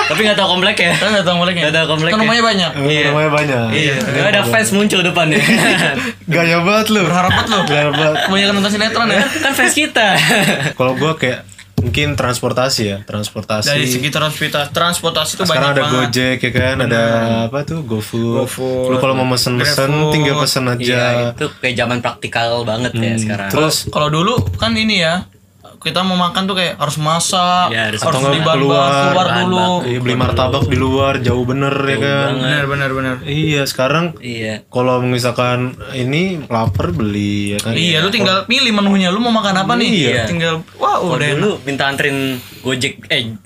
tapi 0.07 0.23
nggak 0.23 0.35
tahu 0.35 0.49
komplek 0.53 0.75
ya. 0.77 0.91
kan 0.93 1.09
nggak 1.09 1.23
tahu 1.23 1.35
kompleknya 1.37 1.63
Nggak 1.63 1.75
tahu 1.77 1.87
kompleknya. 1.89 2.13
kan 2.13 2.21
rumahnya 2.21 2.43
banyak 2.43 2.71
Iya. 2.81 3.05
Rumahnya 3.07 3.31
banyak. 3.33 3.65
Iya. 3.71 3.95
Ada 4.25 4.41
fans 4.45 4.69
muncul 4.71 4.99
depannya. 5.01 5.39
Gaya 6.27 6.57
banget 6.61 6.87
lu. 6.89 7.01
berharap 7.01 7.31
banget 7.33 7.47
lo 7.47 7.59
Gaya 7.63 7.87
banget. 7.89 8.17
kebanyakan 8.25 8.53
nonton 8.53 8.71
sinetron 8.71 9.07
ya 9.09 9.23
kan 9.23 9.51
fans 9.53 9.73
kita. 9.73 10.07
Kalau 10.79 10.93
gua 10.93 11.15
kayak 11.15 11.47
mungkin 11.77 12.17
transportasi 12.17 12.81
ya, 12.83 12.97
transportasi. 13.03 13.69
dari 13.69 13.85
segi 13.85 14.09
transportasi 14.09 14.73
transportasi 14.73 15.31
itu 15.31 15.43
sekarang 15.45 15.61
banyak 15.61 15.71
ada 15.71 15.83
banget 15.85 16.09
Gojek 16.09 16.37
ya 16.41 16.51
kan, 16.51 16.75
ada 16.81 17.03
apa 17.45 17.59
tuh 17.63 17.79
GoFood. 17.83 18.33
GoFood, 18.43 18.89
Lu 18.89 18.97
kalau 18.97 19.13
mau 19.13 19.29
mesen-mesen 19.29 19.85
GrabFood. 19.85 20.11
tinggal 20.11 20.35
pesen 20.41 20.65
aja. 20.65 20.81
Iya, 20.81 21.03
itu 21.31 21.45
kayak 21.55 21.75
zaman 21.77 21.97
praktikal 22.01 22.65
banget 22.65 22.91
ya 22.91 23.13
sekarang. 23.15 23.49
Terus 23.49 23.85
kalau 23.87 24.09
dulu 24.09 24.41
kan 24.57 24.73
ini 24.73 24.99
ya 24.99 25.29
kita 25.77 26.01
mau 26.01 26.15
makan 26.15 26.43
tuh 26.43 26.53
kayak 26.53 26.75
harus 26.75 26.97
masak 26.97 27.69
Iya, 27.69 27.81
harus 27.87 28.01
harus 28.01 28.17
Atau 28.17 28.27
beli 28.27 28.39
bahan 28.39 28.57
keluar, 28.57 28.91
keluar, 29.07 29.27
dulu. 29.39 29.67
Iya, 29.83 29.99
beli 29.99 30.15
martabak 30.15 30.63
di 30.63 30.75
luar 30.75 31.13
jauh 31.17 31.43
bener 31.43 31.71
ya 31.71 31.97
kan. 31.97 32.31
benar 32.35 32.63
benar 32.65 32.89
benar 32.91 33.15
Iya 33.21 33.63
sekarang 33.63 34.17
Iya. 34.17 34.65
kalau 34.67 34.99
misalkan 34.99 35.59
ini 35.91 36.43
lapar 36.45 36.91
beli 36.91 37.53
ya 37.53 37.59
kan. 37.59 37.73
iya 37.73 37.97
lu 37.99 38.09
tinggal 38.09 38.43
pilih 38.43 38.71
menunya 38.71 39.07
lu 39.07 39.19
mau 39.19 39.31
makan 39.31 39.55
apa 39.59 39.73
nih 39.73 39.89
Iya. 40.11 40.25
tinggal 40.25 40.59
wah 40.75 40.97
Oh, 40.97 41.13
udah 41.13 41.29
dulu 41.31 41.61
minta 41.61 41.85
anterin 41.85 42.41
Gojek 42.59 43.05
eh 43.07 43.37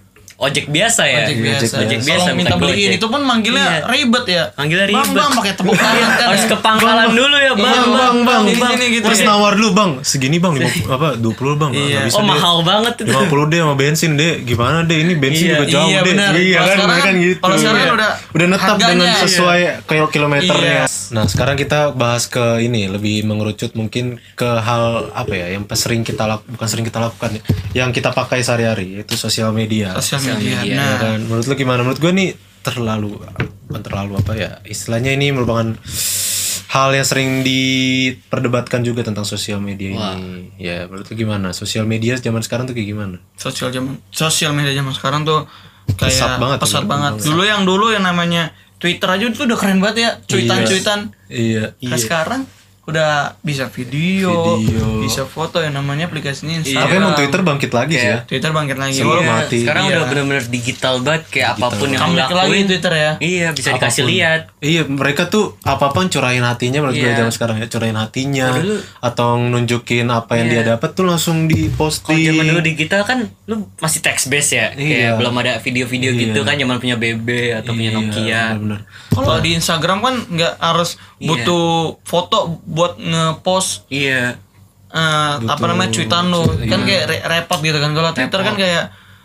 ojek 0.42 0.66
biasa 0.68 1.02
ya. 1.06 1.20
Ojek 1.24 1.38
biasa. 1.40 1.74
Ojek 1.78 1.98
Kalau 1.98 2.08
biasa 2.08 2.30
minta 2.34 2.56
beliin 2.58 2.90
Gojek. 2.90 2.98
itu 2.98 3.06
pun 3.08 3.22
manggilnya 3.22 3.86
ribet 3.86 4.26
ya. 4.26 4.44
Manggilnya 4.52 4.88
Bang, 4.88 5.06
ribet. 5.06 5.16
bang 5.16 5.32
pakai 5.32 5.54
tepuk 5.54 5.76
tangan 5.76 6.10
kan. 6.18 6.28
Harus 6.28 6.42
ya. 6.42 6.50
ke 6.50 6.58
pangkalan 6.60 7.08
dulu 7.12 7.38
ya, 7.38 7.54
Bang. 7.54 7.62
Bang, 7.62 7.88
bang, 7.88 8.18
bang, 8.20 8.44
bang. 8.52 8.74
sini 8.74 8.86
gitu 8.92 9.06
Terus 9.06 9.22
ya. 9.22 9.28
nawar 9.28 9.54
dulu 9.54 9.70
bang, 9.72 9.92
segini 10.02 10.38
bang, 10.38 10.54
lima, 10.56 10.70
apa, 10.90 11.10
20 11.16 11.56
bang, 11.56 11.72
Iya. 11.72 12.00
Bisa 12.04 12.18
Oh, 12.18 12.22
deh. 12.22 12.28
mahal 12.28 12.56
banget 12.62 12.94
itu. 12.98 13.08
50 13.08 13.46
deh 13.48 13.60
sama 13.60 13.76
bensin 13.76 14.12
deh, 14.16 14.34
gimana 14.42 14.78
deh 14.82 14.98
ini 15.00 15.14
bensin 15.16 15.46
Iya, 15.46 15.54
juga 15.54 15.66
jauh 15.70 15.88
iya, 15.88 16.00
deh, 16.00 16.06
benar. 16.08 16.32
iya 16.34 16.58
Kalau 16.58 16.66
kan, 16.66 16.74
sekarang 16.74 16.90
kan 16.92 17.06
kan- 17.06 17.18
gitu. 17.22 17.38
kalau 17.40 17.56
sekarang 17.56 17.82
Iya. 17.82 17.94
udah 17.94 18.10
udah 18.32 18.48
netap 18.48 18.76
dengan 18.80 18.98
iya. 19.04 19.16
sesuai 19.22 19.60
kilo 19.86 20.08
kilometernya. 20.10 20.76
Iya. 20.82 20.86
Nah 21.12 21.26
sekarang 21.28 21.56
kita 21.56 21.92
bahas 21.92 22.24
ke 22.26 22.40
ini 22.60 22.88
lebih 22.88 23.22
mengerucut 23.22 23.76
mungkin 23.76 24.06
ke 24.32 24.48
hal 24.58 25.12
apa 25.12 25.34
ya 25.34 25.48
yang 25.52 25.68
sering 25.70 26.02
kita 26.02 26.24
lakukan, 26.24 26.50
bukan 26.50 26.68
sering 26.68 26.86
kita 26.86 27.00
lakukan, 27.00 27.30
ya, 27.34 27.42
yang 27.76 27.92
kita 27.92 28.10
pakai 28.10 28.40
sehari-hari 28.40 28.96
yaitu 28.98 29.14
sosial 29.16 29.52
media. 29.52 29.92
Sosial 29.94 30.20
media. 30.22 30.31
Media. 30.36 30.76
Nah, 30.76 30.88
Ya 30.88 30.96
kan? 30.98 31.20
Menurut 31.22 31.46
lu 31.46 31.56
gimana? 31.56 31.80
Menurut 31.82 32.00
gue 32.00 32.12
nih 32.12 32.30
terlalu 32.62 33.18
bukan 33.66 33.82
terlalu 33.82 34.12
apa 34.16 34.32
ya? 34.34 34.52
Istilahnya 34.64 35.12
ini 35.12 35.32
merupakan 35.32 35.74
hal 36.68 36.90
yang 36.92 37.04
sering 37.04 37.44
diperdebatkan 37.44 38.80
juga 38.80 39.04
tentang 39.04 39.24
sosial 39.24 39.60
media 39.60 39.92
ini. 39.92 40.54
Ya, 40.56 40.86
menurut 40.86 41.08
lu 41.08 41.16
gimana? 41.18 41.52
Sosial 41.52 41.84
media 41.84 42.16
zaman 42.16 42.40
sekarang 42.40 42.64
tuh 42.64 42.76
kayak 42.76 42.90
gimana? 42.90 43.18
sosial 43.36 43.70
zaman 43.70 43.98
sosial 44.08 44.54
media 44.54 44.72
zaman 44.72 44.94
sekarang 44.94 45.22
tuh 45.24 45.50
kayak 45.92 46.14
Pesat 46.14 46.32
banget 46.38 46.58
pesat 46.62 46.84
banget. 46.86 47.18
banget. 47.18 47.26
Dulu 47.26 47.42
yang 47.44 47.62
dulu 47.66 47.90
yang 47.90 48.06
namanya 48.06 48.54
Twitter 48.78 49.06
aja 49.06 49.24
itu 49.24 49.44
udah 49.44 49.58
keren 49.58 49.78
banget 49.78 49.98
ya, 50.00 50.10
cuitan-cuitan. 50.24 51.00
Iya. 51.28 51.78
Nah, 51.84 51.98
sekarang 51.98 52.42
udah 52.84 53.38
bisa 53.40 53.70
video, 53.70 54.58
Video. 54.58 55.00
bisa 55.00 55.22
foto 55.24 55.58
yang 55.58 55.72
namanya 55.72 56.06
aplikasinya 56.06 56.58
Instagram. 56.58 56.82
Tapi 56.82 56.94
emang 56.98 57.14
Twitter 57.14 57.42
bangkit 57.42 57.72
lagi 57.72 57.94
sih 57.94 58.10
ya. 58.10 58.18
Twitter 58.26 58.50
bangkit 58.50 58.74
lagi. 58.76 58.98
Sebelum 58.98 59.22
Iya. 59.22 59.32
mati. 59.32 59.58
Sekarang 59.62 59.84
Iya. 59.84 59.92
udah 59.92 60.04
bener-bener 60.08 60.44
digital 60.46 60.94
banget 61.00 61.24
kayak 61.30 61.50
apa 61.54 61.68
pun 61.70 61.88
yang 61.88 62.02
ngelakuin. 62.04 62.36
lagi 62.36 62.64
Twitter 62.68 62.94
ya. 62.94 63.12
Iya, 63.20 63.48
bisa 63.52 63.70
dikasih 63.72 64.04
lihat. 64.04 64.42
Iya, 64.60 64.82
mereka 64.86 65.28
tuh 65.28 65.56
apa-apa 65.62 66.10
curahin 66.10 66.42
hatinya 66.42 66.82
menurut 66.82 66.96
gue 66.96 67.06
Iya. 67.06 67.18
zaman 67.18 67.32
sekarang 67.32 67.56
ya, 67.58 67.68
curahin 67.68 67.96
hatinya 67.96 68.48
Oh, 68.48 68.58
dulu. 68.58 68.76
atau 69.00 69.28
nunjukin 69.38 70.08
apa 70.08 70.34
yang 70.36 70.48
dia 70.50 70.64
dapat 70.68 70.90
tuh 70.92 71.06
langsung 71.06 71.46
Kalau 71.46 71.54
diposting. 71.54 72.18
zaman 72.26 72.44
dulu 72.46 72.62
digital 72.62 73.02
kan 73.04 73.20
lu 73.46 73.70
masih 73.78 74.02
text 74.02 74.26
base 74.28 74.52
ya. 74.52 74.74
Iya. 74.74 75.14
Kayak 75.14 75.14
belum 75.22 75.36
ada 75.38 75.52
video-video 75.60 76.12
gitu 76.12 76.40
kan 76.42 76.58
zaman 76.58 76.78
punya 76.78 76.98
BB 76.98 77.30
atau 77.56 77.72
punya 77.72 77.92
Nokia. 77.92 78.58
Bener-bener. 78.58 78.82
Kalau 79.14 79.38
di 79.38 79.52
Instagram 79.54 80.00
kan 80.00 80.16
nggak 80.26 80.54
harus 80.58 80.96
butuh 81.18 81.68
foto 82.02 82.38
buat 82.64 82.96
ngepost 82.96 83.86
Iya. 83.88 84.40
eh, 84.90 85.34
apa 85.42 85.66
namanya 85.66 85.88
cuitan 85.90 86.28
lu. 86.28 86.44
kan 86.66 86.82
kayak 86.82 87.04
re- 87.06 87.24
repot 87.26 87.60
gitu 87.60 87.76
kan. 87.76 87.92
Kalau 87.92 88.12
Twitter 88.12 88.40
kan 88.42 88.56
kayak 88.56 88.84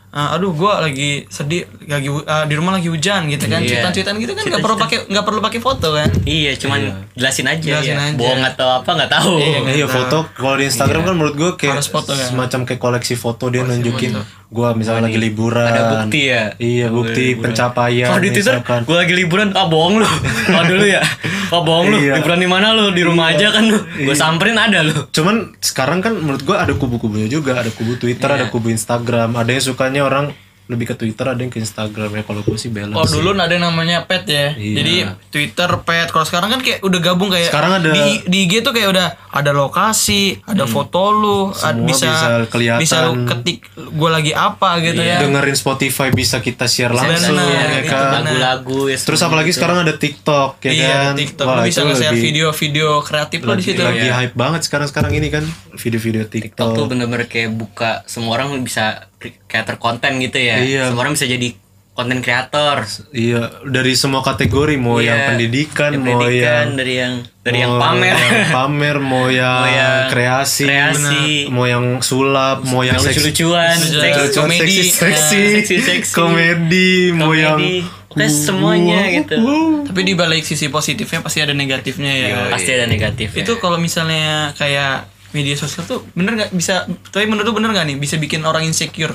eh, 0.09 0.29
aduh 0.33 0.51
gua 0.51 0.79
lagi 0.81 1.27
sedih 1.27 1.67
lagi 1.83 2.07
eh, 2.07 2.45
di 2.45 2.55
rumah 2.55 2.73
lagi 2.73 2.87
hujan 2.87 3.27
gitu 3.27 3.47
kan. 3.47 3.61
Iya. 3.61 3.83
cuitan-cuitan 3.85 4.15
gitu 4.17 4.33
kan 4.33 4.45
nggak 4.45 4.59
perlu 4.61 4.77
pakai 4.77 4.99
nggak 5.05 5.25
perlu 5.25 5.41
pakai 5.41 5.61
foto 5.61 5.89
kan. 5.93 6.09
Iya, 6.25 6.53
cuman 6.57 6.79
jelasin 7.13 7.47
aja 7.47 7.63
Jelasin 7.63 7.93
ya. 7.93 8.03
aja. 8.07 8.17
Bohong 8.17 8.43
atau 8.45 8.69
apa 8.77 8.91
nggak 8.93 9.11
tahu. 9.13 9.35
Iya, 9.37 9.59
Iya 9.73 9.87
foto. 9.87 10.19
Kalau 10.33 10.57
di 10.57 10.65
Instagram 10.65 11.03
kan 11.05 11.15
menurut 11.15 11.35
gue 11.35 11.51
kayak 11.57 11.79
Harus 11.79 11.89
foto 11.89 12.11
kan? 12.11 12.27
semacam 12.27 12.61
kayak 12.65 12.81
koleksi 12.81 13.15
foto 13.15 13.45
dia 13.49 13.63
nunjukin 13.63 14.19
gue 14.47 14.69
misalnya 14.75 15.07
lagi 15.07 15.19
liburan 15.19 15.67
Ada 15.67 15.83
bukti 15.93 16.21
ya? 16.25 16.55
iya 16.57 16.87
bukti 16.89 17.35
pencapaian 17.35 18.07
Kalau 18.09 18.23
di 18.23 18.31
Twitter, 18.31 18.55
misalkan. 18.55 18.81
gue 18.83 18.97
lagi 18.97 19.15
liburan, 19.17 19.49
ah 19.53 19.67
bohong 19.67 19.99
lu. 19.99 20.07
Oh 20.49 20.63
dulu 20.71 20.87
ya, 20.87 21.03
ah 21.49 21.61
bohong 21.61 21.87
lu. 21.89 21.99
Iya. 21.99 22.13
Liburan 22.17 22.39
di 22.39 22.47
mana 22.47 22.71
lu? 22.71 22.91
Di 22.91 23.03
rumah 23.03 23.27
aja 23.29 23.51
kan 23.51 23.67
lu. 23.67 23.79
Gue 23.97 24.15
samperin 24.15 24.55
ada 24.57 24.81
lu. 24.81 24.95
cuman 25.11 25.51
sekarang 25.59 25.99
kan 25.99 26.15
menurut 26.15 26.41
gue 26.41 26.55
ada 26.55 26.71
kubu-kubunya 26.73 27.27
juga 27.27 27.59
ada 27.59 27.69
kubu 27.69 27.97
Twitter 27.97 28.29
Iya. 28.29 28.37
ada 28.37 28.47
kubu 28.47 28.71
Instagram 28.71 29.35
ada 29.35 29.51
yang 29.51 29.65
sukanya 29.65 30.03
orang 30.03 30.31
lebih 30.67 30.83
ke 30.85 30.95
Twitter 30.97 31.23
ada 31.25 31.39
yang 31.39 31.47
ke 31.47 31.57
Instagram 31.57 32.11
ya 32.11 32.23
kalau 32.23 32.41
gue 32.41 32.55
sih 32.55 32.69
balance 32.69 32.91
Oh 32.93 33.07
dulu 33.07 33.33
ada 33.33 33.47
yang 33.49 33.65
namanya 33.65 34.03
pet 34.03 34.27
ya. 34.27 34.51
Iya. 34.53 34.75
Jadi 34.77 34.95
Twitter 35.29 35.71
pet. 35.81 36.09
Kalau 36.09 36.23
sekarang 36.23 36.49
kan 36.49 36.59
kayak 36.59 36.83
udah 36.83 37.01
gabung 37.01 37.31
kayak 37.31 37.49
Sekarang 37.49 37.73
ada- 37.77 37.95
di, 37.95 38.27
di 38.27 38.39
IG 38.45 38.61
tuh 38.61 38.73
kayak 38.73 38.89
udah 38.89 39.07
ada 39.31 39.51
lokasi, 39.53 40.43
ada 40.43 40.67
foto 40.67 41.13
lu, 41.13 41.41
ad- 41.53 41.77
Semua 41.77 41.87
bisa 41.87 42.09
bisa 42.09 42.29
kelihatan. 42.49 42.81
bisa 42.81 42.97
lu 43.01 43.13
ketik 43.25 43.59
gue 43.77 44.11
lagi 44.11 44.33
apa 44.33 44.71
gitu 44.81 44.99
ya. 44.99 45.21
dengerin 45.21 45.55
Spotify 45.55 46.11
bisa 46.11 46.41
kita 46.41 46.67
share 46.67 46.91
langsung 46.91 47.31
benar, 47.33 47.47
ya 47.47 47.79
itu 47.79 47.87
kan. 47.87 48.23
Lagu-lagu 48.25 48.81
ya. 48.89 48.97
terus 48.99 49.21
apalagi 49.21 49.47
gitu. 49.47 49.57
sekarang 49.57 49.77
ada 49.81 49.95
TikTok 49.95 50.51
ya 50.61 50.71
Iya, 50.73 50.89
kan 50.89 51.15
TikTok 51.15 51.47
Wah, 51.47 51.55
lu 51.55 51.63
bisa 51.65 51.81
nge-share 51.85 52.11
lebih- 52.11 52.25
video-video 52.27 52.89
kreatif 53.01 53.39
lu 53.41 53.53
di 53.55 53.63
situ. 53.63 53.81
lagi 53.81 54.03
ya. 54.03 54.19
hype 54.19 54.35
banget 54.35 54.61
sekarang 54.63 54.87
sekarang 54.87 55.13
ini 55.13 55.29
kan 55.29 55.45
video-video 55.73 56.25
TikTok 56.25 56.43
TikTok, 56.49 56.75
tuh 56.75 56.85
bener-bener 56.87 57.27
kayak 57.27 57.53
buka 57.53 58.03
semua 58.05 58.35
orang 58.35 58.59
bisa 58.59 59.07
creator 59.19 59.77
konten 59.77 60.19
gitu 60.19 60.37
ya. 60.37 60.57
Iya. 60.59 60.83
Semua 60.89 61.03
orang 61.03 61.15
bisa 61.15 61.25
jadi 61.25 61.49
konten 61.93 62.21
kreator. 62.21 62.85
iya 63.11 63.49
dari 63.65 63.97
semua 63.97 64.21
kategori 64.21 64.77
mau 64.77 65.01
Iya. 65.01 65.09
yang 65.09 65.21
pendidikan 65.33 65.91
Yang 65.91 66.03
mau 66.03 66.13
pendidikan, 66.21 66.53
yang 66.53 66.71
dari 66.77 66.95
yang 66.95 67.15
dari 67.41 67.59
yang 67.59 67.73
pamer. 67.75 68.13
yang 68.13 68.53
pamer 68.53 68.97
mau 68.99 69.27
yang, 69.33 69.57
Mau 69.57 69.73
yang 69.73 69.97
kreasi, 70.07 70.65
kreasi. 70.67 71.27
mau 71.49 71.65
yang 71.65 71.85
sulap 72.01 72.61
mau 72.63 72.81
yang 72.81 73.01
seks- 73.01 73.17
lucu-lucuan, 73.17 73.73
Lucu- 73.75 73.97
seks- 73.99 74.19
lucu- 74.21 74.37
komedi. 74.37 74.61
seksi 74.61 74.85
seksi, 74.93 75.41
Nah, 75.41 75.53
seksi-seksi. 75.57 76.13
komedi 76.13 76.93
mau 77.13 77.33
yang. 77.33 77.61
Pokoknya 78.07 78.29
semuanya 78.31 79.01
gitu. 79.13 79.37
Tapi 79.85 80.01
di 80.03 80.13
balik 80.13 80.41
sisi 80.43 80.69
positifnya 80.69 81.21
pasti 81.21 81.41
ada 81.41 81.53
negatifnya 81.53 82.13
ya. 82.13 82.29
Pasti 82.49 82.73
ada 82.73 82.85
negatif. 82.85 83.33
Itu 83.33 83.57
kalau 83.57 83.77
misalnya 83.77 84.53
kayak 84.53 85.16
media 85.37 85.53
sosial 85.55 85.85
tuh 85.85 86.01
bener 86.11 86.33
nggak 86.35 86.51
bisa 86.51 86.75
tapi 87.07 87.25
menurut 87.25 87.45
lu 87.45 87.55
bener 87.55 87.71
nggak 87.71 87.87
nih 87.87 87.97
bisa 87.99 88.17
bikin 88.17 88.41
orang 88.43 88.65
insecure 88.65 89.13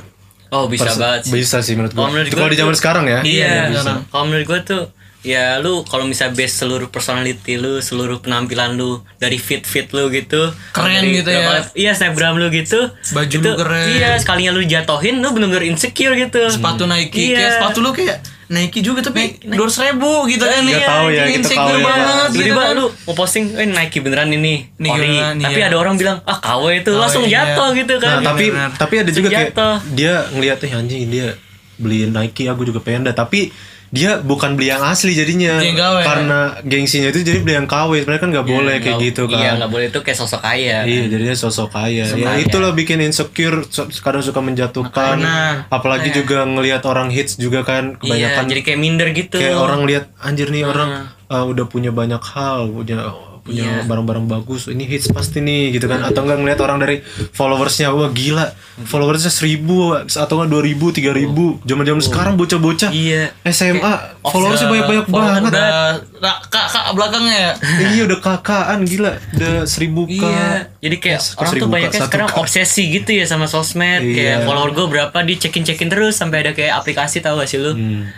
Oh 0.49 0.67
bisa 0.67 0.83
Pers- 0.85 0.99
banget 0.99 1.21
sih. 1.23 1.31
bisa 1.33 1.57
sih 1.59 1.73
menurut 1.73 1.91
Kalau 1.91 2.03
gua 2.03 2.11
menurut 2.11 2.27
Itu 2.27 2.35
gua 2.35 2.41
kalau 2.41 2.51
di 2.51 2.59
zaman 2.59 2.75
sekarang 2.75 3.05
ya 3.05 3.19
Iya, 3.21 3.47
Iya, 3.47 3.61
sekarang. 3.73 3.99
kalau 4.05 4.23
menurut 4.25 4.45
gue 4.45 4.59
tuh 4.61 4.83
ya 5.21 5.45
lu 5.57 5.73
kalau 5.83 6.03
bisa 6.05 6.27
base 6.29 6.55
seluruh 6.57 6.89
personality 6.89 7.55
lu, 7.55 7.79
seluruh 7.79 8.19
penampilan 8.19 8.73
lu 8.73 8.89
dari 9.15 9.37
fit 9.37 9.63
fit 9.63 9.87
lu 9.89 10.09
gitu, 10.09 10.49
Keren 10.71 10.91
dari 10.97 11.15
gitu 11.15 11.29
ya. 11.29 11.61
Iya 11.71 11.91
snapgram 11.93 12.35
lu 12.35 12.49
gitu, 12.49 12.89
Baju 12.89 13.29
itu, 13.31 13.39
lu 13.39 13.53
keren. 13.55 13.85
Iya 13.91 14.17
sekalinya 14.17 14.51
lu 14.51 14.65
jatohin, 14.65 15.15
lu 15.15 15.29
bener-bener 15.29 15.63
insecure 15.63 16.17
gitu. 16.19 16.41
sepatu 16.49 16.83
Nike 16.83 17.31
Iya. 17.31 17.37
kayak 17.37 17.51
sepatu 17.55 17.79
lu 17.79 17.93
kayak 17.93 18.17
Nike 18.51 18.79
juga 18.81 18.99
tapi 18.99 19.39
dua 19.41 19.63
ribu 19.65 20.27
gitu 20.27 20.43
kan 20.43 20.59
Nggak 20.59 20.83
tahu 20.83 21.07
ya, 21.09 21.23
kita 21.25 21.49
tahu 21.49 21.71
ya. 21.71 21.79
banget 21.81 22.27
gitu 22.27 22.35
Tiba-tiba 22.43 22.61
kan. 22.61 22.73
lu 22.75 22.85
mau 22.91 23.13
posting, 23.13 23.45
eh 23.53 23.63
Nike 23.65 23.97
beneran 23.97 24.27
ini, 24.29 24.67
ori. 24.77 25.07
beneran, 25.07 25.35
Tapi 25.39 25.55
iya. 25.55 25.65
ada 25.65 25.77
orang 25.77 25.95
bilang, 25.95 26.17
ah 26.21 26.37
KW 26.37 26.63
itu 26.77 26.91
langsung 26.93 27.23
iya. 27.23 27.47
jatuh 27.47 27.71
gitu 27.73 27.93
Nah, 27.95 28.03
kan. 28.03 28.15
tapi 28.21 28.45
benar. 28.45 28.69
tapi 28.75 28.93
ada 28.97 29.09
juga 29.09 29.27
kayak 29.29 29.51
Jatuh. 29.51 29.75
dia 29.89 30.13
ngeliat 30.29 30.59
eh 30.59 30.71
anjing 30.73 31.07
dia 31.07 31.27
beli 31.75 32.05
Nike 32.05 32.43
aku 32.45 32.61
juga 32.61 32.77
pengen 32.77 33.01
dah 33.03 33.15
tapi 33.15 33.55
dia 33.91 34.23
bukan 34.23 34.55
beli 34.55 34.71
yang 34.71 34.79
asli 34.87 35.11
jadinya 35.11 35.59
karena 35.99 36.55
gengsinya 36.63 37.11
itu 37.11 37.27
jadi 37.27 37.43
beli 37.43 37.59
yang 37.59 37.67
KW 37.67 38.07
sebenarnya 38.07 38.23
kan 38.23 38.29
nggak 38.31 38.47
boleh 38.47 38.75
kayak 38.79 38.97
gitu 39.03 39.27
kan 39.27 39.39
Iya 39.43 39.51
nggak 39.59 39.71
boleh 39.71 39.85
itu 39.91 39.99
kayak 39.99 40.17
sosok 40.17 40.41
kaya. 40.41 40.87
Iya, 40.87 41.03
jadinya 41.11 41.35
sosok 41.35 41.75
kaya. 41.75 42.07
Ya 42.07 42.15
kaya. 42.15 42.39
itulah 42.39 42.71
bikin 42.71 43.03
insecure, 43.03 43.67
kadang 43.99 44.23
suka 44.23 44.39
menjatuhkan. 44.39 45.19
Makanya. 45.19 45.67
Apalagi 45.67 46.09
juga 46.15 46.47
ngelihat 46.47 46.87
orang 46.87 47.11
hits 47.11 47.35
juga 47.35 47.67
kan 47.67 47.99
Iya, 47.99 48.31
kebanyakan 48.31 48.43
jadi 48.47 48.61
kayak 48.63 48.79
minder 48.79 49.07
gitu. 49.11 49.35
kayak 49.35 49.59
orang 49.59 49.83
lihat 49.83 50.07
anjir 50.23 50.47
nih 50.47 50.63
orang 50.63 51.11
uh, 51.27 51.43
udah 51.51 51.65
punya 51.67 51.91
banyak 51.91 52.21
hal, 52.23 52.71
punya 52.71 53.11
punya 53.41 53.63
Iya. 53.63 53.83
barang-barang 53.83 54.25
bagus. 54.25 54.65
Ini 54.65 54.83
hits 54.83 55.09
pasti 55.09 55.39
nih 55.39 55.73
gitu 55.73 55.85
kan. 55.85 56.01
Atau 56.01 56.21
enggak 56.21 56.37
ngelihat 56.37 56.59
orang 56.59 56.77
dari 56.77 57.01
followersnya 57.29 57.89
wah 57.89 58.09
gila. 58.09 58.53
Followersnya 58.81 59.29
seribu 59.29 59.75
atau 59.97 60.33
enggak 60.35 60.49
dua 60.49 60.61
ribu, 60.61 60.89
tiga 60.89 61.11
ribu. 61.11 61.57
Zaman-zaman 61.63 61.99
sekarang 61.99 62.33
bocah-bocah 62.35 62.89
Iya. 62.89 63.33
SMA 63.43 63.93
Oh, 64.21 64.29
followersnya 64.29 64.67
banyak-banyak 64.67 65.07
banget. 65.07 65.41
udah 65.47 65.71
kak 66.15 66.37
kak 66.47 66.67
kak 66.67 66.85
belakangnya 66.91 67.33
ya 67.33 67.51
iya 67.91 68.01
udah 68.05 68.19
kakaan 68.19 68.79
gila, 68.83 69.17
udah 69.31 69.65
seribu 69.65 70.05
k. 70.05 70.21
Iya, 70.21 70.49
jadi 70.79 70.95
kayak 70.97 71.19
Eh, 71.19 71.33
orang 71.35 71.49
seribu 71.49 71.63
tuh 71.63 71.69
banyaknya 71.71 72.01
sekarang 72.03 72.29
K. 72.29 72.35
obsesi 72.37 72.83
gitu 72.91 73.11
ya 73.11 73.25
sama 73.25 73.45
sosmed. 73.45 74.01
Iya. 74.03 74.13
Kayak 74.13 74.37
follower 74.45 74.69
gue 74.71 74.85
berapa 74.87 75.17
di 75.19 75.33
cekin 75.35 75.63
cekin 75.63 75.89
terus 75.89 76.13
sampai 76.15 76.37
ada 76.39 76.51
kayak 76.51 76.73
aplikasi 76.75 77.17
tahu 77.19 77.35
gak 77.35 77.47
sih 77.47 77.57
lu? 77.57 77.73